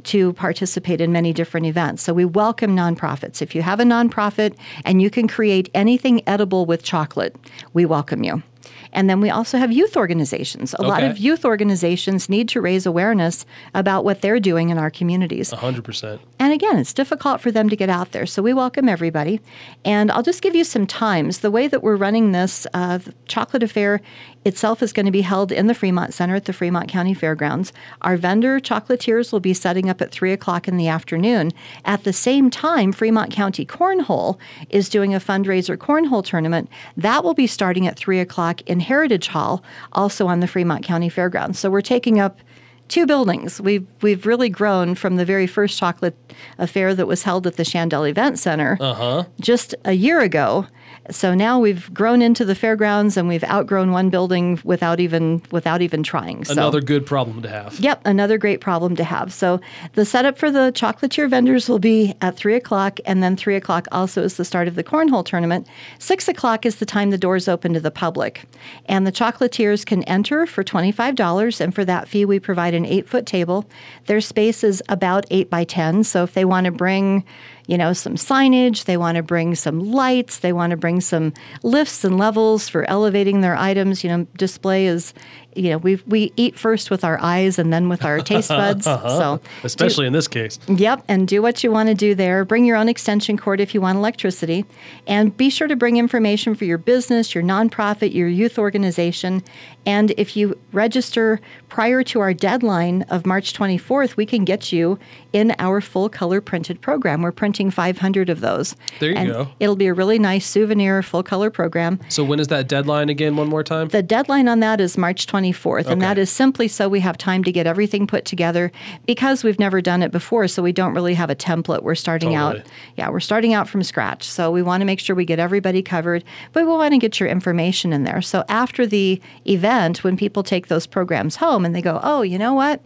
to 0.03 0.33
participate 0.33 1.01
in 1.01 1.11
many 1.11 1.33
different 1.33 1.65
events. 1.65 2.03
So 2.03 2.13
we 2.13 2.25
welcome 2.25 2.75
nonprofits. 2.75 3.41
If 3.41 3.55
you 3.55 3.61
have 3.61 3.79
a 3.79 3.83
nonprofit 3.83 4.57
and 4.85 5.01
you 5.01 5.09
can 5.09 5.27
create 5.27 5.69
anything 5.73 6.21
edible 6.27 6.65
with 6.65 6.83
chocolate, 6.83 7.35
we 7.73 7.85
welcome 7.85 8.23
you. 8.23 8.43
And 8.91 9.09
then 9.09 9.21
we 9.21 9.29
also 9.29 9.57
have 9.57 9.71
youth 9.71 9.97
organizations. 9.97 10.73
A 10.73 10.79
okay. 10.79 10.87
lot 10.87 11.03
of 11.03 11.17
youth 11.17 11.45
organizations 11.45 12.29
need 12.29 12.47
to 12.49 12.61
raise 12.61 12.85
awareness 12.85 13.45
about 13.73 14.05
what 14.05 14.21
they're 14.21 14.39
doing 14.39 14.69
in 14.69 14.77
our 14.77 14.91
communities. 14.91 15.51
100%. 15.51 16.19
And 16.39 16.53
again, 16.53 16.77
it's 16.77 16.93
difficult 16.93 17.41
for 17.41 17.51
them 17.51 17.69
to 17.69 17.75
get 17.75 17.89
out 17.89 18.11
there. 18.11 18.25
So 18.25 18.41
we 18.41 18.53
welcome 18.53 18.87
everybody. 18.87 19.39
And 19.83 20.11
I'll 20.11 20.23
just 20.23 20.41
give 20.41 20.55
you 20.55 20.63
some 20.63 20.85
times. 20.85 21.39
The 21.39 21.51
way 21.51 21.67
that 21.67 21.81
we're 21.81 21.95
running 21.95 22.31
this 22.31 22.67
uh, 22.73 22.99
Chocolate 23.27 23.63
Affair 23.63 24.01
itself 24.45 24.83
is 24.83 24.93
going 24.93 25.05
to 25.05 25.11
be 25.11 25.21
held 25.21 25.51
in 25.51 25.67
the 25.67 25.73
Fremont 25.73 26.13
Center 26.13 26.35
at 26.35 26.45
the 26.45 26.53
Fremont 26.53 26.89
County 26.89 27.13
Fairgrounds. 27.13 27.71
Our 28.01 28.17
vendor 28.17 28.59
chocolatiers 28.59 29.31
will 29.31 29.39
be 29.39 29.53
setting 29.53 29.89
up 29.89 30.01
at 30.01 30.11
3 30.11 30.33
o'clock 30.33 30.67
in 30.67 30.77
the 30.77 30.87
afternoon. 30.87 31.51
At 31.85 32.03
the 32.03 32.13
same 32.13 32.49
time, 32.49 32.91
Fremont 32.91 33.31
County 33.31 33.65
Cornhole 33.65 34.37
is 34.69 34.89
doing 34.89 35.13
a 35.15 35.19
fundraiser 35.19 35.77
cornhole 35.77 36.23
tournament. 36.23 36.69
That 36.97 37.23
will 37.23 37.33
be 37.33 37.47
starting 37.47 37.87
at 37.87 37.97
3 37.97 38.19
o'clock 38.19 38.52
in 38.61 38.79
Heritage 38.79 39.27
Hall, 39.27 39.63
also 39.91 40.27
on 40.27 40.39
the 40.39 40.47
Fremont 40.47 40.83
County 40.83 41.09
Fairgrounds. 41.09 41.59
So 41.59 41.69
we're 41.69 41.81
taking 41.81 42.19
up 42.19 42.39
two 42.87 43.05
buildings. 43.05 43.59
We've 43.61 43.85
we've 44.01 44.25
really 44.25 44.49
grown 44.49 44.95
from 44.95 45.15
the 45.15 45.25
very 45.25 45.47
first 45.47 45.79
chocolate 45.79 46.15
affair 46.57 46.93
that 46.93 47.07
was 47.07 47.23
held 47.23 47.47
at 47.47 47.55
the 47.55 47.63
Chandel 47.63 48.03
Event 48.03 48.39
Center 48.39 48.77
uh-huh. 48.79 49.25
just 49.39 49.73
a 49.85 49.93
year 49.93 50.19
ago 50.19 50.67
so 51.11 51.33
now 51.33 51.59
we've 51.59 51.93
grown 51.93 52.21
into 52.21 52.45
the 52.45 52.55
fairgrounds 52.55 53.17
and 53.17 53.27
we've 53.27 53.43
outgrown 53.43 53.91
one 53.91 54.09
building 54.09 54.59
without 54.63 54.99
even 54.99 55.41
without 55.51 55.81
even 55.81 56.01
trying. 56.01 56.45
So, 56.45 56.53
another 56.53 56.79
good 56.79 57.05
problem 57.05 57.41
to 57.41 57.49
have. 57.49 57.77
Yep, 57.79 58.01
another 58.05 58.37
great 58.37 58.61
problem 58.61 58.95
to 58.95 59.03
have. 59.03 59.33
So 59.33 59.59
the 59.93 60.05
setup 60.05 60.37
for 60.37 60.49
the 60.49 60.71
chocolatier 60.73 61.29
vendors 61.29 61.67
will 61.67 61.79
be 61.79 62.13
at 62.21 62.37
three 62.37 62.55
o'clock, 62.55 62.99
and 63.05 63.21
then 63.21 63.35
three 63.35 63.55
o'clock 63.55 63.87
also 63.91 64.23
is 64.23 64.37
the 64.37 64.45
start 64.45 64.67
of 64.67 64.75
the 64.75 64.83
cornhole 64.83 65.25
tournament. 65.25 65.67
Six 65.99 66.27
o'clock 66.27 66.65
is 66.65 66.77
the 66.77 66.85
time 66.85 67.09
the 67.09 67.17
doors 67.17 67.47
open 67.47 67.73
to 67.73 67.79
the 67.79 67.91
public, 67.91 68.45
and 68.85 69.05
the 69.05 69.11
chocolatiers 69.11 69.85
can 69.85 70.03
enter 70.03 70.45
for 70.45 70.63
twenty 70.63 70.91
five 70.91 71.15
dollars, 71.15 71.59
and 71.59 71.75
for 71.75 71.83
that 71.83 72.07
fee 72.07 72.23
we 72.23 72.39
provide 72.39 72.73
an 72.73 72.85
eight 72.85 73.09
foot 73.09 73.25
table. 73.25 73.65
Their 74.05 74.21
space 74.21 74.63
is 74.63 74.81
about 74.87 75.25
eight 75.31 75.49
by 75.49 75.65
ten, 75.65 76.03
so 76.05 76.23
if 76.23 76.33
they 76.33 76.45
want 76.45 76.65
to 76.65 76.71
bring 76.71 77.25
you 77.67 77.77
know, 77.77 77.93
some 77.93 78.15
signage, 78.15 78.85
they 78.85 78.97
want 78.97 79.15
to 79.15 79.23
bring 79.23 79.55
some 79.55 79.79
lights, 79.79 80.39
they 80.39 80.53
want 80.53 80.71
to 80.71 80.77
bring 80.77 81.01
some 81.01 81.33
lifts 81.63 82.03
and 82.03 82.17
levels 82.17 82.67
for 82.69 82.89
elevating 82.89 83.41
their 83.41 83.55
items. 83.55 84.03
You 84.03 84.09
know, 84.09 84.27
display 84.37 84.85
is 84.85 85.13
you 85.55 85.69
know, 85.69 85.77
we 85.77 85.95
we 86.07 86.31
eat 86.35 86.57
first 86.57 86.89
with 86.89 87.03
our 87.03 87.19
eyes 87.21 87.59
and 87.59 87.71
then 87.71 87.89
with 87.89 88.03
our 88.03 88.19
taste 88.19 88.49
buds. 88.61 88.87
Uh-huh. 88.87 89.17
so 89.17 89.41
especially 89.63 90.03
do, 90.03 90.07
in 90.07 90.13
this 90.13 90.27
case. 90.27 90.59
Yep, 90.67 91.05
and 91.07 91.27
do 91.27 91.41
what 91.41 91.63
you 91.63 91.71
want 91.71 91.89
to 91.89 91.95
do 91.95 92.15
there. 92.15 92.45
Bring 92.45 92.65
your 92.65 92.77
own 92.77 92.89
extension 92.89 93.37
cord 93.37 93.59
if 93.59 93.73
you 93.73 93.81
want 93.81 93.97
electricity, 93.97 94.65
and 95.07 95.35
be 95.35 95.49
sure 95.49 95.67
to 95.67 95.75
bring 95.75 95.97
information 95.97 96.55
for 96.55 96.65
your 96.65 96.77
business, 96.77 97.33
your 97.35 97.43
nonprofit, 97.43 98.13
your 98.13 98.27
youth 98.27 98.57
organization, 98.57 99.43
and 99.85 100.11
if 100.11 100.37
you 100.37 100.57
register 100.71 101.39
prior 101.69 102.03
to 102.03 102.19
our 102.19 102.33
deadline 102.33 103.03
of 103.03 103.25
March 103.25 103.53
24th, 103.53 104.15
we 104.15 104.25
can 104.25 104.45
get 104.45 104.71
you 104.71 104.97
in 105.33 105.53
our 105.59 105.81
full 105.81 106.09
color 106.09 106.39
printed 106.39 106.81
program. 106.81 107.21
We're 107.21 107.31
printing 107.31 107.71
500 107.71 108.29
of 108.29 108.41
those. 108.41 108.75
There 108.99 109.09
you 109.09 109.17
and 109.17 109.29
go. 109.29 109.49
It'll 109.59 109.75
be 109.75 109.87
a 109.87 109.93
really 109.93 110.19
nice 110.19 110.45
souvenir 110.45 111.01
full 111.03 111.23
color 111.23 111.49
program. 111.49 111.99
So 112.09 112.23
when 112.23 112.39
is 112.39 112.47
that 112.47 112.67
deadline 112.67 113.09
again? 113.09 113.35
One 113.35 113.47
more 113.47 113.63
time. 113.63 113.89
The 113.89 114.03
deadline 114.03 114.47
on 114.47 114.59
that 114.61 114.79
is 114.79 114.97
March 114.97 115.27
24th. 115.27 115.42
24th. 115.43 115.81
Okay. 115.81 115.91
And 115.91 116.01
that 116.01 116.17
is 116.17 116.29
simply 116.29 116.67
so 116.67 116.87
we 116.87 116.99
have 117.01 117.17
time 117.17 117.43
to 117.43 117.51
get 117.51 117.67
everything 117.67 118.07
put 118.07 118.25
together 118.25 118.71
because 119.05 119.43
we've 119.43 119.59
never 119.59 119.81
done 119.81 120.01
it 120.01 120.11
before. 120.11 120.47
So 120.47 120.63
we 120.63 120.71
don't 120.71 120.93
really 120.93 121.13
have 121.13 121.29
a 121.29 121.35
template. 121.35 121.83
We're 121.83 121.95
starting 121.95 122.31
totally. 122.31 122.61
out, 122.61 122.67
yeah, 122.95 123.09
we're 123.09 123.19
starting 123.19 123.53
out 123.53 123.67
from 123.67 123.83
scratch. 123.83 124.23
So 124.23 124.51
we 124.51 124.61
want 124.61 124.81
to 124.81 124.85
make 124.85 124.99
sure 124.99 125.15
we 125.15 125.25
get 125.25 125.39
everybody 125.39 125.81
covered, 125.81 126.23
but 126.53 126.65
we 126.65 126.71
want 126.71 126.93
to 126.93 126.97
get 126.97 127.19
your 127.19 127.29
information 127.29 127.93
in 127.93 128.03
there. 128.03 128.21
So 128.21 128.43
after 128.49 128.85
the 128.85 129.21
event, 129.47 130.03
when 130.03 130.17
people 130.17 130.43
take 130.43 130.67
those 130.67 130.87
programs 130.87 131.35
home 131.35 131.65
and 131.65 131.75
they 131.75 131.81
go, 131.81 131.99
oh, 132.03 132.21
you 132.21 132.37
know 132.37 132.53
what? 132.53 132.81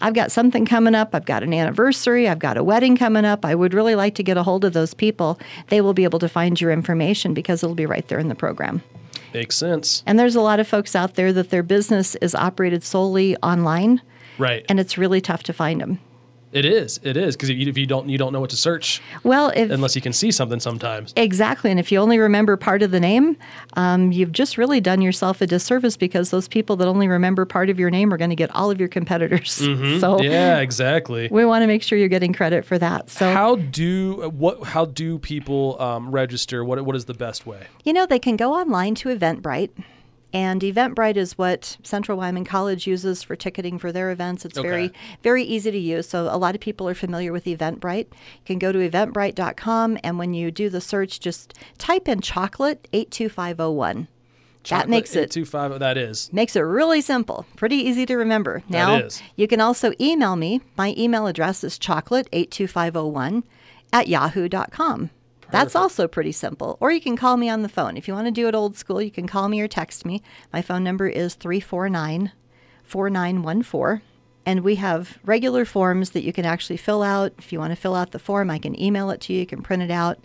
I've 0.00 0.14
got 0.14 0.30
something 0.30 0.66
coming 0.66 0.94
up. 0.94 1.14
I've 1.14 1.24
got 1.24 1.42
an 1.42 1.54
anniversary. 1.54 2.28
I've 2.28 2.38
got 2.38 2.58
a 2.58 2.64
wedding 2.64 2.96
coming 2.96 3.24
up. 3.24 3.44
I 3.44 3.54
would 3.54 3.72
really 3.72 3.94
like 3.94 4.14
to 4.16 4.22
get 4.22 4.36
a 4.36 4.42
hold 4.42 4.64
of 4.64 4.74
those 4.74 4.92
people. 4.92 5.40
They 5.68 5.80
will 5.80 5.94
be 5.94 6.04
able 6.04 6.18
to 6.18 6.28
find 6.28 6.60
your 6.60 6.70
information 6.70 7.32
because 7.32 7.62
it'll 7.62 7.74
be 7.74 7.86
right 7.86 8.06
there 8.08 8.18
in 8.18 8.28
the 8.28 8.34
program. 8.34 8.82
Makes 9.36 9.56
sense. 9.56 10.02
And 10.06 10.18
there's 10.18 10.34
a 10.34 10.40
lot 10.40 10.60
of 10.60 10.66
folks 10.66 10.96
out 10.96 11.14
there 11.14 11.30
that 11.32 11.50
their 11.50 11.62
business 11.62 12.14
is 12.16 12.34
operated 12.34 12.82
solely 12.82 13.36
online. 13.42 14.00
Right. 14.38 14.64
And 14.68 14.80
it's 14.80 14.96
really 14.96 15.20
tough 15.20 15.42
to 15.44 15.52
find 15.52 15.80
them. 15.80 16.00
It 16.56 16.64
is. 16.64 16.98
It 17.02 17.18
is 17.18 17.36
because 17.36 17.50
if 17.50 17.76
you 17.76 17.84
don't, 17.84 18.08
you 18.08 18.16
don't 18.16 18.32
know 18.32 18.40
what 18.40 18.48
to 18.48 18.56
search. 18.56 19.02
Well, 19.24 19.52
if, 19.54 19.70
unless 19.70 19.94
you 19.94 20.00
can 20.00 20.14
see 20.14 20.30
something 20.30 20.58
sometimes. 20.58 21.12
Exactly, 21.14 21.70
and 21.70 21.78
if 21.78 21.92
you 21.92 21.98
only 21.98 22.18
remember 22.18 22.56
part 22.56 22.80
of 22.80 22.92
the 22.92 22.98
name, 22.98 23.36
um, 23.74 24.10
you've 24.10 24.32
just 24.32 24.56
really 24.56 24.80
done 24.80 25.02
yourself 25.02 25.42
a 25.42 25.46
disservice 25.46 25.98
because 25.98 26.30
those 26.30 26.48
people 26.48 26.74
that 26.76 26.88
only 26.88 27.08
remember 27.08 27.44
part 27.44 27.68
of 27.68 27.78
your 27.78 27.90
name 27.90 28.10
are 28.10 28.16
going 28.16 28.30
to 28.30 28.36
get 28.36 28.50
all 28.54 28.70
of 28.70 28.80
your 28.80 28.88
competitors. 28.88 29.62
Mm-hmm. 29.66 29.98
So 29.98 30.22
yeah, 30.22 30.60
exactly. 30.60 31.28
We 31.30 31.44
want 31.44 31.62
to 31.62 31.66
make 31.66 31.82
sure 31.82 31.98
you're 31.98 32.08
getting 32.08 32.32
credit 32.32 32.64
for 32.64 32.78
that. 32.78 33.10
So 33.10 33.32
how 33.32 33.56
do 33.56 34.30
what? 34.30 34.62
How 34.62 34.84
do 34.84 35.18
people 35.18 35.80
um, 35.82 36.10
register? 36.10 36.64
What 36.64 36.84
What 36.84 36.94
is 36.94 37.06
the 37.06 37.14
best 37.14 37.46
way? 37.46 37.66
You 37.84 37.92
know, 37.92 38.06
they 38.06 38.20
can 38.20 38.36
go 38.36 38.54
online 38.54 38.94
to 38.96 39.08
Eventbrite 39.08 39.70
And 40.36 40.60
Eventbrite 40.60 41.16
is 41.16 41.38
what 41.38 41.78
Central 41.82 42.18
Wyoming 42.18 42.44
College 42.44 42.86
uses 42.86 43.22
for 43.22 43.36
ticketing 43.36 43.78
for 43.78 43.90
their 43.90 44.10
events. 44.10 44.44
It's 44.44 44.58
Okay. 44.58 44.68
very, 44.68 44.92
very 45.22 45.42
easy 45.42 45.70
to 45.70 45.78
use. 45.78 46.06
So 46.06 46.28
a 46.30 46.36
lot 46.36 46.54
of 46.54 46.60
people 46.60 46.86
are 46.90 46.94
familiar 46.94 47.32
with 47.32 47.44
Eventbrite. 47.46 48.08
You 48.10 48.44
can 48.44 48.58
go 48.58 48.70
to 48.70 48.78
eventbrite.com, 48.78 49.96
and 50.04 50.18
when 50.18 50.34
you 50.34 50.50
do 50.50 50.68
the 50.68 50.82
search, 50.82 51.20
just 51.20 51.54
type 51.78 52.06
in 52.06 52.20
chocolate 52.20 52.86
82501. 52.92 54.08
that 54.68 54.90
makes 54.90 55.16
it 55.16 55.30
two 55.30 55.46
five. 55.46 55.72
Oh, 55.72 55.78
that 55.78 55.96
is. 55.96 56.28
Makes 56.34 56.54
it 56.54 56.60
really 56.60 57.00
simple, 57.00 57.46
pretty 57.56 57.76
easy 57.76 58.04
to 58.04 58.16
remember. 58.16 58.62
Now, 58.68 58.96
is. 58.96 59.22
you 59.36 59.48
can 59.48 59.62
also 59.62 59.92
email 59.98 60.36
me. 60.36 60.60
My 60.76 60.92
email 60.98 61.26
address 61.28 61.64
is 61.64 61.78
chocolate82501 61.78 63.42
at 63.90 64.06
yahoo.com. 64.08 65.08
That's 65.50 65.76
also 65.76 66.08
pretty 66.08 66.32
simple. 66.32 66.76
Or 66.80 66.90
you 66.90 67.00
can 67.00 67.16
call 67.16 67.36
me 67.36 67.48
on 67.48 67.62
the 67.62 67.68
phone. 67.68 67.96
If 67.96 68.08
you 68.08 68.14
want 68.14 68.26
to 68.26 68.32
do 68.32 68.48
it 68.48 68.54
old 68.54 68.76
school, 68.76 69.00
you 69.00 69.10
can 69.10 69.26
call 69.26 69.48
me 69.48 69.60
or 69.60 69.68
text 69.68 70.04
me. 70.04 70.22
My 70.52 70.62
phone 70.62 70.84
number 70.84 71.08
is 71.08 71.34
349 71.34 72.32
4914. 72.84 74.02
And 74.44 74.60
we 74.60 74.76
have 74.76 75.18
regular 75.24 75.64
forms 75.64 76.10
that 76.10 76.22
you 76.22 76.32
can 76.32 76.44
actually 76.44 76.76
fill 76.76 77.02
out. 77.02 77.32
If 77.38 77.52
you 77.52 77.58
want 77.58 77.72
to 77.72 77.76
fill 77.76 77.96
out 77.96 78.12
the 78.12 78.18
form, 78.18 78.48
I 78.50 78.58
can 78.58 78.80
email 78.80 79.10
it 79.10 79.20
to 79.22 79.32
you. 79.32 79.40
You 79.40 79.46
can 79.46 79.62
print 79.62 79.82
it 79.82 79.90
out, 79.90 80.18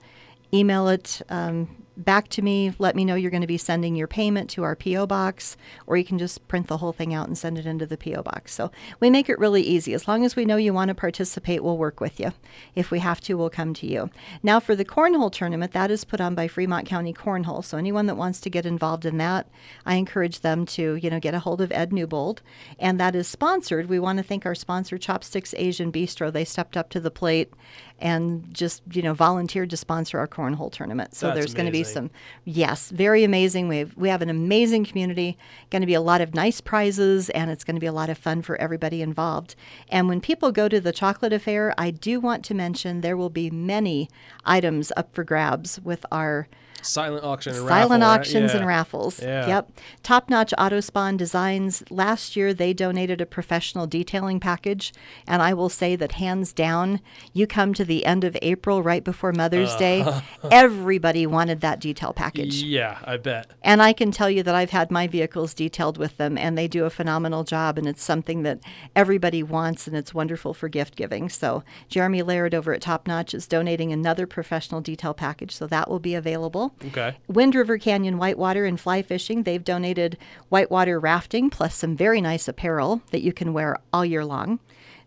email 0.54 0.88
it 0.90 1.22
um, 1.30 1.81
back 2.04 2.28
to 2.30 2.42
me. 2.42 2.74
Let 2.80 2.96
me 2.96 3.06
know 3.06 3.16
you're 3.16 3.32
going 3.32 3.42
to 3.42 3.48
be 3.48 3.58
sending 3.58 3.96
your 3.96 4.08
payment 4.08 4.50
to 4.52 4.64
our 4.64 4.76
P.O. 4.76 5.08
box, 5.08 5.58
or 5.88 5.98
you 5.98 6.04
can 6.04 6.18
just 6.18 6.48
print 6.48 6.68
the 6.68 6.78
whole 6.78 6.94
thing 6.94 7.14
out 7.14 7.28
and 7.28 7.38
send 7.38 7.58
it 7.58 7.66
into 7.66 7.86
the 7.86 7.98
P.O. 7.98 8.24
box. 8.24 8.54
So 8.54 8.72
we 9.00 9.10
make 9.10 9.30
it 9.30 9.40
really 9.40 9.62
easy. 9.62 9.94
As 9.94 10.08
long 10.08 10.26
as 10.26 10.36
we 10.36 10.46
know 10.46 10.58
you 10.58 10.74
want 10.74 10.90
to 10.90 10.96
participate, 10.96 11.64
we'll 11.64 11.78
work 11.78 12.00
with 12.00 12.20
you. 12.20 12.34
If 12.76 12.92
we 12.92 13.00
have 13.00 13.22
to, 13.22 13.36
we'll 13.36 13.50
come 13.50 13.74
to 13.76 13.88
you. 13.88 14.10
Now, 14.44 14.60
for 14.60 14.76
the 14.76 14.86
cornhole 14.86 15.32
tournament, 15.32 15.72
that 15.74 15.92
is 15.92 16.04
put 16.04 16.22
on 16.22 16.36
by 16.36 16.48
Fremont 16.48 16.88
County 16.88 17.14
Cornhole. 17.14 17.64
So 17.64 17.78
anyone 17.78 18.06
that 18.08 18.16
wants 18.16 18.40
to 18.42 18.50
get 18.50 18.66
involved 18.66 19.06
in 19.06 19.18
that, 19.18 19.48
I 19.86 19.96
encourage 19.96 20.42
them 20.42 20.66
to, 20.68 20.96
you 20.96 21.10
know, 21.10 21.20
get 21.20 21.34
a 21.34 21.40
hold 21.40 21.62
of 21.62 21.72
Ed 21.72 21.94
Newbold. 21.94 22.42
And 22.80 23.00
that 23.00 23.16
is 23.16 23.28
sponsored. 23.28 23.90
We 23.90 24.00
want 24.00 24.18
to 24.18 24.24
thank 24.24 24.46
our 24.46 24.56
sponsor, 24.56 24.98
Chopsticks 24.98 25.54
Asian 25.58 25.92
Bistro. 25.92 26.32
They 26.32 26.46
stepped 26.46 26.78
up 26.78 26.90
to 26.92 27.00
the 27.00 27.12
plate 27.12 27.54
and 28.02 28.52
just, 28.54 28.82
you 28.92 29.02
know, 29.02 29.14
volunteered 29.14 29.70
to 29.70 29.78
sponsor 29.78 30.20
our 30.20 30.28
cornhole 30.28 30.72
tournament. 30.72 31.16
So 31.16 31.28
That's 31.28 31.40
there's 31.40 31.54
going 31.54 31.68
to 31.68 31.72
be 31.72 31.84
some, 31.84 32.10
yes, 32.44 32.90
very 32.90 33.24
amazing. 33.24 33.68
We 33.68 33.78
have, 33.78 33.96
we 33.96 34.10
have 34.10 34.22
an 34.22 34.30
amazing 34.30 34.86
community, 34.86 35.38
going 35.70 35.82
to 35.82 35.88
be 35.88 35.94
a 35.94 36.02
lot 36.02 36.20
of 36.20 36.34
nice 36.34 36.62
prizes, 36.62 37.30
and 37.30 37.52
it's 37.52 37.64
going 37.64 37.76
to 37.76 37.80
be 37.80 37.88
a 37.88 37.94
lot 37.94 38.10
of 38.10 38.18
fun 38.18 38.42
for 38.42 38.56
everybody 38.58 39.02
involved. 39.02 39.56
And 39.90 40.08
when 40.08 40.20
people 40.20 40.52
go 40.52 40.68
to 40.68 40.82
the 40.82 40.92
chocolate 40.92 41.32
affair, 41.32 41.74
I 41.78 41.92
do 41.92 42.20
want 42.20 42.44
to 42.46 42.54
mention 42.54 43.02
there 43.02 43.18
will 43.18 43.30
be 43.30 43.50
many 43.52 44.10
items 44.44 44.92
up 44.98 45.14
for 45.14 45.24
grabs 45.24 45.80
with 45.80 46.06
our 46.12 46.48
Silent 46.82 47.24
auction 47.24 47.54
and 47.54 47.68
silent 47.68 48.02
raffle, 48.02 48.08
right? 48.08 48.20
auctions 48.20 48.54
and 48.54 48.68
raffles. 48.68 49.22
Yeah. 49.22 49.48
Yep. 49.48 49.72
Top 50.04 50.30
notch 50.30 50.54
Autospawn 50.58 51.18
Designs. 51.18 51.84
Last 51.90 52.36
year, 52.36 52.54
they 52.54 52.74
donated 52.74 53.22
a 53.22 53.26
professional 53.26 53.88
detailing 53.88 54.40
package. 54.40 54.94
And 55.28 55.42
I 55.42 55.54
will 55.54 55.70
say 55.70 55.96
that 55.96 56.14
hands 56.14 56.54
down, 56.54 57.00
you 57.34 57.48
come 57.48 57.74
to 57.74 57.86
the 57.86 58.06
end 58.06 58.24
of 58.24 58.38
April, 58.42 58.84
right 58.84 59.04
before 59.04 59.32
Mother's 59.32 59.76
Day, 59.76 60.02
uh. 60.02 60.22
everybody 60.52 61.26
wanted 61.26 61.62
that 61.62 61.80
detail 61.80 62.14
package. 62.14 62.64
Yeah, 62.64 63.00
I 63.04 63.18
bet. 63.18 63.52
And 63.62 63.82
I 63.82 63.94
can 63.94 64.12
tell 64.12 64.30
you 64.30 64.44
that 64.44 64.56
I've 64.56 64.72
had 64.72 64.92
my 64.92 65.08
vehicles 65.08 65.54
detailed 65.54 65.98
with 65.98 66.18
them, 66.18 66.38
and 66.38 66.58
they 66.58 66.68
do 66.68 66.86
a 66.86 66.90
phenomenal 66.90 67.44
job. 67.44 67.78
And 67.78 67.88
it's 67.88 68.04
something 68.04 68.44
that 68.44 68.60
everybody 68.96 69.44
wants, 69.44 69.88
and 69.88 69.96
it's 69.96 70.14
wonderful 70.14 70.54
for 70.54 70.70
gift 70.70 70.96
giving. 70.96 71.30
So, 71.30 71.64
Jeremy 71.88 72.22
Laird 72.22 72.54
over 72.54 72.74
at 72.74 72.82
Top 72.82 73.08
Notch 73.08 73.34
is 73.34 73.48
donating 73.48 73.92
another 73.92 74.28
professional 74.28 74.82
detail 74.82 75.14
package, 75.14 75.56
so 75.56 75.68
that 75.68 75.90
will 75.90 76.00
be 76.00 76.16
available. 76.16 76.71
Okay. 76.86 77.18
Wind 77.28 77.56
River 77.56 77.78
Canyon 77.78 78.18
Whitewater 78.18 78.66
and 78.66 78.80
Fly 78.80 79.02
Fishing, 79.02 79.44
they've 79.44 79.64
donated 79.64 80.18
whitewater 80.50 81.00
rafting 81.00 81.50
plus 81.50 81.76
some 81.76 81.96
very 81.96 82.22
nice 82.22 82.48
apparel 82.48 83.02
that 83.12 83.22
you 83.22 83.34
can 83.34 83.54
wear 83.54 83.78
all 83.94 84.06
year 84.06 84.26
long. 84.26 84.60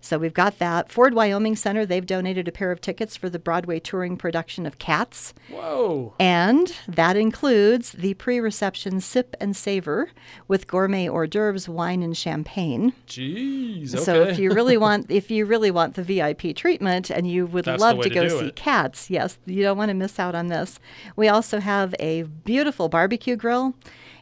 So 0.05 0.19
we've 0.19 0.35
got 0.35 0.59
that. 0.59 0.93
Ford 0.93 1.15
Wyoming 1.15 1.57
Center, 1.57 1.87
they've 1.87 2.05
donated 2.05 2.47
a 2.47 2.53
pair 2.53 2.71
of 2.71 2.83
tickets 2.83 3.17
for 3.17 3.31
the 3.31 3.39
Broadway 3.39 3.81
touring 3.81 4.19
production 4.19 4.67
of 4.67 4.79
Cats. 4.79 5.33
Whoa. 5.49 6.13
And 6.21 6.75
that 6.87 7.17
includes 7.17 7.93
the 7.93 8.13
pre 8.13 8.39
reception 8.39 9.01
sip 9.01 9.35
and 9.41 9.57
savor 9.57 10.11
with 10.47 10.67
gourmet 10.67 11.09
hors 11.09 11.27
d'oeuvres, 11.27 11.71
wine, 11.71 12.03
and 12.03 12.15
champagne. 12.15 12.93
Jeez. 13.07 13.95
Okay. 13.95 14.05
So 14.05 14.25
if 14.25 14.39
you 14.39 14.53
really 14.53 14.77
want 14.85 15.11
if 15.11 15.31
you 15.31 15.47
really 15.47 15.71
want 15.71 15.95
the 15.95 16.03
VIP 16.03 16.55
treatment 16.55 17.09
and 17.09 17.27
you 17.27 17.47
would 17.47 17.65
That's 17.65 17.81
love 17.81 18.03
to 18.03 18.11
go 18.11 18.29
see 18.29 18.49
it. 18.49 18.57
cats, 18.57 19.09
yes, 19.09 19.39
you 19.47 19.63
don't 19.63 19.79
want 19.79 19.89
to 19.89 19.95
miss 19.95 20.19
out 20.19 20.35
on 20.35 20.49
this. 20.49 20.79
We 21.17 21.29
also 21.29 21.61
have 21.61 21.95
a 21.99 22.25
beautiful 22.25 22.91
barbecue 22.91 23.37
grill 23.37 23.73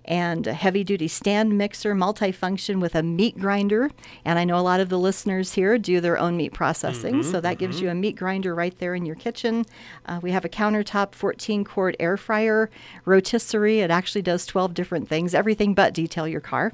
and 0.05 0.47
a 0.47 0.53
heavy 0.53 0.85
duty 0.85 1.09
stand 1.09 1.57
mixer 1.57 1.95
multifunction 1.95 2.81
with 2.81 2.95
a 2.95 3.03
meat 3.03 3.39
grinder. 3.39 3.91
And 4.25 4.39
I 4.39 4.45
know 4.45 4.59
a 4.59 4.61
lot 4.61 4.81
of 4.81 4.89
the 4.89 4.99
listeners 4.99 5.53
here 5.55 5.79
do 5.79 6.01
their 6.01 6.19
own 6.19 6.37
meat 6.37 6.53
processing, 6.53 7.15
Mm-hmm, 7.17 7.31
so 7.31 7.41
that 7.41 7.59
gives 7.59 7.81
you 7.81 7.89
a 7.89 7.95
meat 7.95 8.17
grinder 8.17 8.55
right 8.55 8.77
there 8.79 8.95
in 8.95 9.05
your 9.07 9.17
kitchen. 9.17 9.65
Uh, 10.07 10.21
we 10.23 10.31
have 10.33 10.45
a 10.45 10.49
countertop 10.49 11.15
14 11.15 11.65
quart 11.65 11.95
air 12.01 12.17
fryer, 12.17 12.71
rotisserie. 13.05 13.81
It 13.81 13.91
actually 13.91 14.23
does 14.23 14.47
12 14.47 14.75
different 14.75 15.09
things, 15.09 15.35
everything 15.35 15.75
but 15.75 15.95
detail 15.95 16.27
your 16.27 16.41
car. 16.41 16.73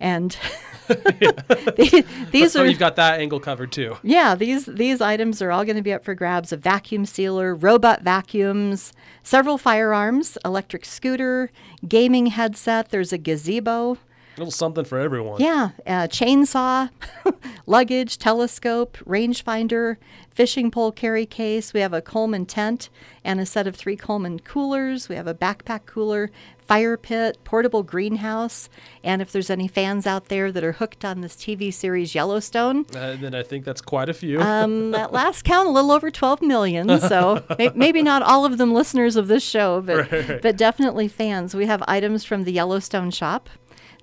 And 0.00 0.36
the- 0.88 2.04
these 2.32 2.52
so 2.52 2.62
are 2.62 2.66
you've 2.66 2.78
got 2.78 2.96
that 2.96 3.20
angle 3.20 3.38
covered 3.38 3.70
too. 3.70 3.96
yeah, 4.02 4.34
these 4.34 4.66
these 4.66 5.00
items 5.00 5.40
are 5.40 5.52
all 5.52 5.64
going 5.64 5.76
to 5.76 5.82
be 5.82 5.92
up 5.92 6.04
for 6.04 6.14
grabs. 6.14 6.52
A 6.52 6.56
vacuum 6.56 7.06
sealer, 7.06 7.54
robot 7.54 8.02
vacuums, 8.02 8.92
several 9.22 9.56
firearms, 9.58 10.36
electric 10.44 10.84
scooter, 10.84 11.50
gaming 11.86 12.26
headset. 12.26 12.88
There's 12.90 13.12
a 13.12 13.18
gazebo. 13.18 13.98
Little 14.40 14.50
something 14.50 14.86
for 14.86 14.98
everyone. 14.98 15.38
Yeah, 15.38 15.72
a 15.86 16.08
chainsaw, 16.08 16.88
luggage, 17.66 18.16
telescope, 18.16 18.96
rangefinder, 19.06 19.98
fishing 20.30 20.70
pole 20.70 20.92
carry 20.92 21.26
case. 21.26 21.74
We 21.74 21.80
have 21.80 21.92
a 21.92 22.00
Coleman 22.00 22.46
tent 22.46 22.88
and 23.22 23.38
a 23.38 23.44
set 23.44 23.66
of 23.66 23.76
three 23.76 23.96
Coleman 23.96 24.38
coolers. 24.38 25.10
We 25.10 25.16
have 25.16 25.26
a 25.26 25.34
backpack 25.34 25.84
cooler, 25.84 26.30
fire 26.66 26.96
pit, 26.96 27.36
portable 27.44 27.82
greenhouse. 27.82 28.70
And 29.04 29.20
if 29.20 29.30
there's 29.30 29.50
any 29.50 29.68
fans 29.68 30.06
out 30.06 30.28
there 30.30 30.50
that 30.50 30.64
are 30.64 30.72
hooked 30.72 31.04
on 31.04 31.20
this 31.20 31.36
TV 31.36 31.70
series 31.70 32.14
Yellowstone, 32.14 32.86
Uh, 32.96 33.16
then 33.20 33.34
I 33.34 33.42
think 33.42 33.66
that's 33.66 33.82
quite 33.82 34.08
a 34.08 34.14
few. 34.14 34.40
um, 34.40 34.94
at 35.04 35.12
last 35.12 35.44
count, 35.44 35.68
a 35.68 35.70
little 35.70 35.90
over 35.92 36.10
12 36.10 36.40
million. 36.40 36.98
So 36.98 37.44
may- 37.58 37.72
maybe 37.74 38.02
not 38.02 38.22
all 38.22 38.46
of 38.46 38.56
them 38.56 38.72
listeners 38.72 39.16
of 39.16 39.28
this 39.28 39.42
show, 39.46 39.82
but, 39.82 40.10
Right. 40.10 40.40
but 40.40 40.56
definitely 40.56 41.08
fans. 41.08 41.54
We 41.54 41.66
have 41.66 41.82
items 41.86 42.24
from 42.24 42.44
the 42.44 42.52
Yellowstone 42.52 43.10
shop 43.10 43.50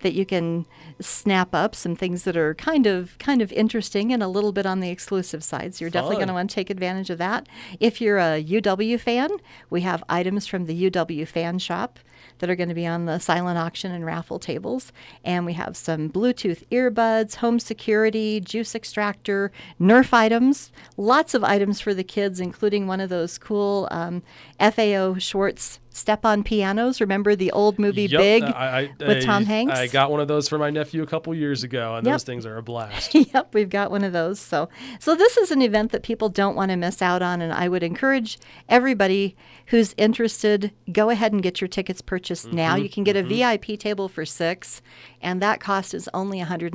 that 0.02 0.14
you 0.14 0.26
can 0.26 0.66
snap 1.00 1.54
up 1.54 1.76
some 1.76 1.96
things 1.96 2.24
that 2.24 2.38
are 2.38 2.54
kind 2.56 2.86
of 2.86 3.18
kind 3.20 3.42
of 3.42 3.52
interesting 3.52 4.12
and 4.14 4.24
a 4.24 4.28
little 4.28 4.52
bit 4.52 4.66
on 4.66 4.80
the 4.80 4.90
exclusive 4.90 5.44
side. 5.44 5.76
So 5.76 5.86
you're 5.86 5.90
definitely 5.90 6.18
going 6.18 6.28
to 6.28 6.34
want 6.34 6.50
to 6.50 6.54
take 6.54 6.70
advantage 6.70 7.10
of 7.10 7.18
that. 7.18 7.48
If 7.80 8.02
you're 8.02 8.18
a 8.18 8.44
UW 8.44 9.00
fan, 9.00 9.30
we 9.70 9.82
have 9.82 10.04
items 10.10 10.48
from 10.48 10.66
the 10.66 10.90
UW 10.90 11.28
fan 11.28 11.60
shop 11.60 12.00
that 12.40 12.50
are 12.50 12.56
going 12.56 12.70
to 12.70 12.76
be 12.76 12.86
on 12.86 13.06
the 13.06 13.20
silent 13.20 13.58
auction 13.58 13.92
and 13.92 14.06
raffle 14.06 14.40
tables. 14.40 14.92
And 15.24 15.46
we 15.46 15.54
have 15.54 15.76
some 15.76 16.10
Bluetooth 16.10 16.68
earbuds, 16.70 17.36
home 17.36 17.60
security, 17.60 18.40
juice 18.40 18.76
extractor, 18.76 19.52
Nerf 19.80 20.14
items, 20.14 20.72
lots 20.98 21.34
of 21.34 21.44
items 21.44 21.82
for 21.82 21.94
the 21.94 22.04
kids, 22.04 22.40
including 22.40 22.88
one 22.88 23.00
of 23.00 23.10
those 23.10 23.38
cool 23.38 23.88
um, 23.92 24.24
FAO 24.60 25.16
Schwarz 25.18 25.80
step 25.98 26.26
on 26.26 26.44
pianos. 26.44 27.02
Remember 27.02 27.36
the 27.36 27.52
old 27.52 27.80
movie 27.80 28.04
Yup, 28.04 28.22
Big 28.22 28.44
I, 28.44 28.80
I, 29.00 29.06
with 29.06 29.24
Tom 29.26 29.46
Hanks? 29.46 29.78
I 29.78 29.88
got 29.88 30.12
one 30.12 30.20
of 30.20 30.28
those 30.28 30.48
for 30.48 30.58
my 30.58 30.70
nephew 30.70 31.02
a 31.02 31.08
couple 31.08 31.34
years 31.34 31.64
ago, 31.64 31.96
and 31.96 32.06
Yep. 32.06 32.14
those 32.14 32.24
things 32.24 32.46
are 32.46 32.58
a 32.58 32.64
blast. 32.64 33.14
yep, 33.34 33.54
we've 33.54 33.70
got 33.70 33.92
one 33.92 34.04
of 34.04 34.14
those. 34.14 34.40
So, 34.40 34.70
so 35.00 35.16
this 35.16 35.38
is 35.38 35.52
an 35.52 35.62
event 35.62 35.92
that 35.92 36.04
people 36.04 36.30
don't 36.30 36.56
want 36.56 36.72
to 36.72 36.78
miss 36.78 37.02
out 37.02 37.22
on, 37.22 37.42
and 37.42 37.52
I 37.52 37.68
would 37.68 37.84
encourage 37.84 38.38
everybody 38.70 39.36
who's 39.68 39.94
interested 39.98 40.72
go 40.92 41.10
ahead 41.10 41.34
and 41.34 41.42
get 41.42 41.60
your 41.60 41.68
tickets 41.68 42.02
purchased 42.02 42.48
mm-hmm, 42.48 42.56
now. 42.56 42.76
You 42.76 42.90
can 42.90 43.04
get 43.04 43.16
a 43.16 43.24
mm-hmm. 43.24 43.64
VIP 43.66 43.80
table 43.80 44.08
for 44.08 44.26
six, 44.26 44.82
and 45.22 45.42
that 45.42 45.60
cost 45.60 45.94
is 45.94 46.10
only 46.14 46.38
one 46.38 46.48
hundred 46.48 46.74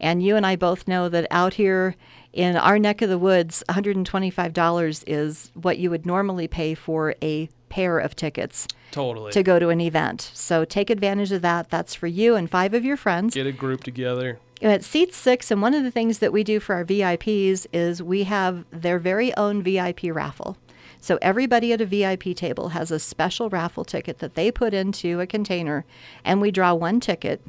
and 0.00 0.20
twenty-five 0.20 0.20
dollars. 0.20 0.20
And 0.20 0.22
you 0.22 0.36
and 0.36 0.46
I 0.46 0.56
both 0.56 0.88
know 0.88 1.08
that 1.08 1.26
out 1.30 1.54
here 1.54 1.94
in 2.32 2.56
our 2.56 2.78
neck 2.78 3.00
of 3.02 3.08
the 3.08 3.18
woods, 3.18 3.62
one 3.68 3.74
hundred 3.74 3.96
and 3.96 4.06
twenty-five 4.06 4.52
dollars 4.52 5.04
is 5.06 5.50
what 5.54 5.78
you 5.78 5.90
would 5.90 6.04
normally 6.06 6.48
pay 6.48 6.74
for 6.74 7.14
a 7.22 7.48
pair 7.68 7.98
of 7.98 8.14
tickets 8.14 8.68
totally. 8.92 9.32
to 9.32 9.42
go 9.42 9.58
to 9.58 9.68
an 9.70 9.80
event. 9.80 10.30
So 10.34 10.64
take 10.64 10.90
advantage 10.90 11.32
of 11.32 11.42
that. 11.42 11.70
That's 11.70 11.94
for 11.94 12.06
you 12.06 12.36
and 12.36 12.48
five 12.48 12.72
of 12.72 12.84
your 12.84 12.96
friends 12.96 13.34
Get 13.34 13.46
a 13.48 13.52
group 13.52 13.82
together. 13.82 14.38
at 14.62 14.84
seat 14.84 15.12
six, 15.12 15.50
and 15.50 15.60
one 15.60 15.74
of 15.74 15.82
the 15.82 15.90
things 15.90 16.20
that 16.20 16.32
we 16.32 16.44
do 16.44 16.60
for 16.60 16.76
our 16.76 16.84
VIPs 16.84 17.66
is 17.72 18.00
we 18.02 18.24
have 18.24 18.64
their 18.70 18.98
very 19.00 19.36
own 19.36 19.60
VIP 19.62 20.04
raffle. 20.04 20.56
So 21.00 21.18
everybody 21.20 21.72
at 21.72 21.80
a 21.82 21.86
VIP 21.86 22.34
table 22.36 22.70
has 22.70 22.90
a 22.90 22.98
special 22.98 23.50
raffle 23.50 23.84
ticket 23.84 24.20
that 24.20 24.34
they 24.36 24.50
put 24.50 24.72
into 24.72 25.20
a 25.20 25.26
container, 25.26 25.84
and 26.24 26.40
we 26.40 26.50
draw 26.50 26.72
one 26.74 26.98
ticket. 27.00 27.42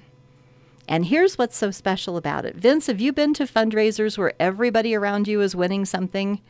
And 0.88 1.06
here's 1.06 1.38
what's 1.38 1.58
so 1.58 1.72
special 1.72 2.15
about 2.18 2.46
it. 2.46 2.56
Vince, 2.56 2.88
have 2.88 3.01
you 3.01 3.12
been 3.12 3.34
to 3.36 3.46
fundraisers 3.46 4.18
where 4.18 4.34
everybody 4.39 4.94
around 4.96 5.27
you 5.27 5.42
is 5.42 5.56
winning 5.56 5.86
something? 5.86 6.42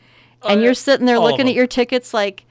And 0.46 0.60
Uh, 0.60 0.62
you're 0.64 0.74
sitting 0.74 1.06
there 1.06 1.18
looking 1.18 1.48
at 1.48 1.54
your 1.54 1.66
tickets 1.66 2.12
like, 2.12 2.44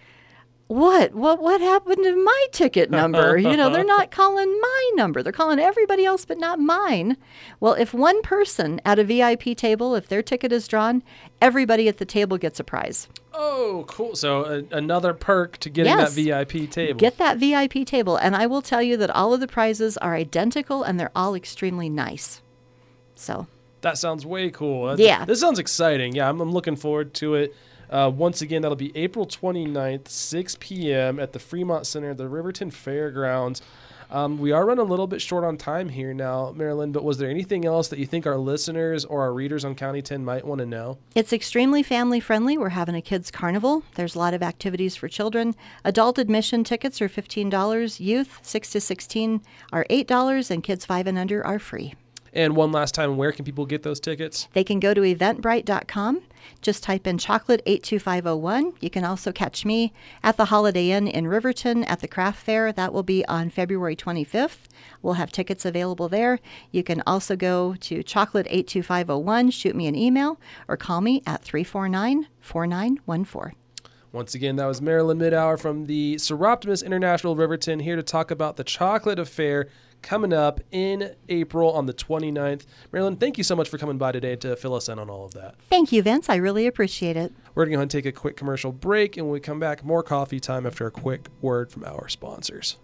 what 0.67 1.13
what 1.13 1.39
what 1.39 1.61
happened 1.61 1.97
to 2.03 2.15
my 2.23 2.45
ticket 2.51 2.89
number 2.89 3.37
you 3.37 3.55
know 3.55 3.69
they're 3.69 3.83
not 3.85 4.09
calling 4.19 4.49
my 4.59 4.91
number 4.95 5.21
they're 5.21 5.31
calling 5.31 5.59
everybody 5.59 6.03
else 6.03 6.25
but 6.25 6.39
not 6.39 6.59
mine 6.59 7.15
well 7.59 7.73
if 7.73 7.93
one 7.93 8.19
person 8.23 8.81
at 8.83 8.97
a 8.97 9.03
vip 9.03 9.43
table 9.57 9.93
if 9.93 10.07
their 10.07 10.23
ticket 10.23 10.51
is 10.51 10.67
drawn 10.67 11.03
everybody 11.39 11.87
at 11.87 11.99
the 11.99 12.05
table 12.05 12.37
gets 12.37 12.59
a 12.59 12.63
prize 12.63 13.07
Oh, 13.37 13.83
cool. 13.89 14.15
So 14.15 14.45
a, 14.45 14.75
another 14.77 15.13
perk 15.13 15.57
to 15.57 15.69
getting 15.69 15.91
Yes. 15.91 16.15
that 16.15 16.21
VIP 16.23 16.71
table. 16.71 16.97
get 16.97 17.17
that 17.17 17.37
vip 17.37 17.73
table 17.85 18.15
and 18.15 18.33
i 18.35 18.47
will 18.47 18.61
tell 18.61 18.81
you 18.81 18.95
that 18.97 19.09
all 19.11 19.33
of 19.33 19.41
the 19.41 19.47
prizes 19.47 19.97
are 19.97 20.15
identical 20.15 20.83
and 20.83 20.97
they're 20.99 21.11
all 21.15 21.35
extremely 21.35 21.89
nice 21.89 22.41
so 23.13 23.45
That 23.81 23.97
sounds 23.99 24.25
way 24.25 24.49
cool. 24.49 24.99
Yeah. 24.99 25.25
This 25.25 25.39
sounds 25.41 25.59
exciting. 25.59 26.15
Yeah, 26.15 26.27
I'm, 26.29 26.41
I'm 26.41 26.51
looking 26.51 26.75
forward 26.75 27.13
to 27.15 27.35
it. 27.35 27.53
Uh, 27.89 28.11
once 28.13 28.41
again, 28.41 28.61
that'll 28.61 28.75
be 28.75 28.95
April 28.95 29.25
29th, 29.25 30.07
6 30.07 30.57
p.m. 30.59 31.19
at 31.19 31.33
the 31.33 31.39
Fremont 31.39 31.87
Center, 31.87 32.13
the 32.13 32.27
Riverton 32.27 32.71
Fairgrounds. 32.71 33.61
Um, 34.11 34.37
we 34.37 34.51
are 34.51 34.65
running 34.65 34.85
a 34.85 34.87
little 34.87 35.07
bit 35.07 35.21
short 35.21 35.43
on 35.43 35.57
time 35.57 35.89
here 35.89 36.13
now, 36.13 36.53
Maralyne, 36.55 36.91
but 36.91 37.03
was 37.03 37.17
there 37.17 37.29
anything 37.29 37.65
else 37.65 37.87
that 37.87 37.99
you 37.99 38.05
think 38.05 38.27
our 38.27 38.37
listeners 38.37 39.03
or 39.03 39.21
our 39.21 39.33
readers 39.33 39.65
on 39.65 39.75
County 39.75 40.01
10 40.01 40.23
might 40.23 40.45
want 40.45 40.59
to 40.59 40.65
know? 40.65 40.97
It's 41.15 41.33
extremely 41.33 41.81
family 41.83 42.19
friendly. 42.19 42.57
We're 42.57 42.69
having 42.69 42.95
a 42.95 43.01
kids' 43.01 43.31
carnival. 43.31 43.83
There's 43.95 44.15
a 44.15 44.19
lot 44.19 44.33
of 44.33 44.43
activities 44.43 44.95
for 44.95 45.07
children. 45.07 45.55
Adult 45.83 46.19
admission 46.19 46.63
tickets 46.63 47.01
are 47.01 47.09
$15. 47.09 47.99
Youth, 47.99 48.39
6 48.41 48.69
to 48.71 48.81
16, 48.81 49.41
are 49.73 49.85
$8, 49.89 50.51
and 50.51 50.63
kids 50.63 50.85
5 50.85 51.07
and 51.07 51.17
under 51.17 51.45
are 51.45 51.59
free. 51.59 51.95
And 52.35 52.55
one 52.55 52.73
last 52.73 52.93
time, 52.93 53.15
where 53.15 53.31
can 53.31 53.45
people 53.45 53.65
get 53.65 53.83
those 53.83 54.01
tickets? 54.01 54.49
They 54.51 54.65
can 54.65 54.81
go 54.81 54.93
to 54.93 55.01
eventbrite.com. 55.01 56.21
Just 56.61 56.83
type 56.83 57.07
in 57.07 57.17
chocolate 57.17 57.61
82501. 57.65 58.73
You 58.81 58.89
can 58.89 59.05
also 59.05 59.31
catch 59.31 59.63
me 59.63 59.93
at 60.21 60.35
the 60.35 60.45
Holiday 60.45 60.91
Inn 60.91 61.07
in 61.07 61.27
Riverton 61.27 61.85
at 61.85 62.01
the 62.01 62.09
craft 62.09 62.43
fair. 62.43 62.73
That 62.73 62.91
will 62.91 63.03
be 63.03 63.25
on 63.25 63.49
February 63.49 63.95
25th. 63.95 64.67
We'll 65.01 65.13
have 65.13 65.31
tickets 65.31 65.63
available 65.63 66.09
there. 66.09 66.39
You 66.71 66.83
can 66.83 67.01
also 67.07 67.37
go 67.37 67.75
to 67.79 68.03
chocolate 68.03 68.47
82501, 68.49 69.51
shoot 69.51 69.75
me 69.75 69.87
an 69.87 69.95
email, 69.95 70.37
or 70.67 70.75
call 70.75 70.99
me 70.99 71.23
at 71.25 71.41
349 71.41 72.27
4914. 72.41 73.55
Once 74.11 74.33
again, 74.33 74.55
that 74.55 74.65
was 74.65 74.79
Maralyne 74.79 75.17
Middour 75.17 75.57
from 75.57 75.87
the 75.87 76.15
Soroptimist 76.15 76.85
International 76.85 77.35
Riverton 77.35 77.79
here 77.79 77.95
to 77.95 78.03
talk 78.03 78.31
about 78.31 78.55
the 78.55 78.63
Chocolate 78.63 79.19
Affair 79.19 79.67
coming 80.05 80.31
up 80.31 80.61
in 80.71 81.15
April 81.27 81.73
on 81.73 81.87
the 81.87 81.93
29th. 81.93 82.65
Maralyne, 82.93 83.19
thank 83.19 83.37
you 83.37 83.43
so 83.43 83.55
much 83.55 83.67
for 83.67 83.77
coming 83.79 83.97
by 83.97 84.11
today 84.11 84.35
to 84.37 84.55
fill 84.55 84.75
us 84.75 84.87
in 84.87 84.99
on 84.99 85.09
all 85.09 85.25
of 85.25 85.33
that. 85.33 85.55
Thank 85.69 85.91
you, 85.91 86.03
Vince. 86.03 86.29
I 86.29 86.35
really 86.35 86.67
appreciate 86.67 87.17
it. 87.17 87.33
We're 87.55 87.65
going 87.65 87.71
to 87.71 87.75
go 87.75 87.79
ahead 87.79 87.81
and 87.81 87.91
take 87.91 88.05
a 88.05 88.11
quick 88.11 88.37
commercial 88.37 88.71
break, 88.71 89.17
and 89.17 89.25
when 89.25 89.33
we 89.33 89.39
come 89.39 89.59
back, 89.59 89.83
more 89.83 90.03
coffee 90.03 90.39
time 90.39 90.67
after 90.67 90.85
a 90.85 90.91
quick 90.91 91.27
word 91.41 91.71
from 91.71 91.83
our 91.83 92.07
sponsors. 92.07 92.77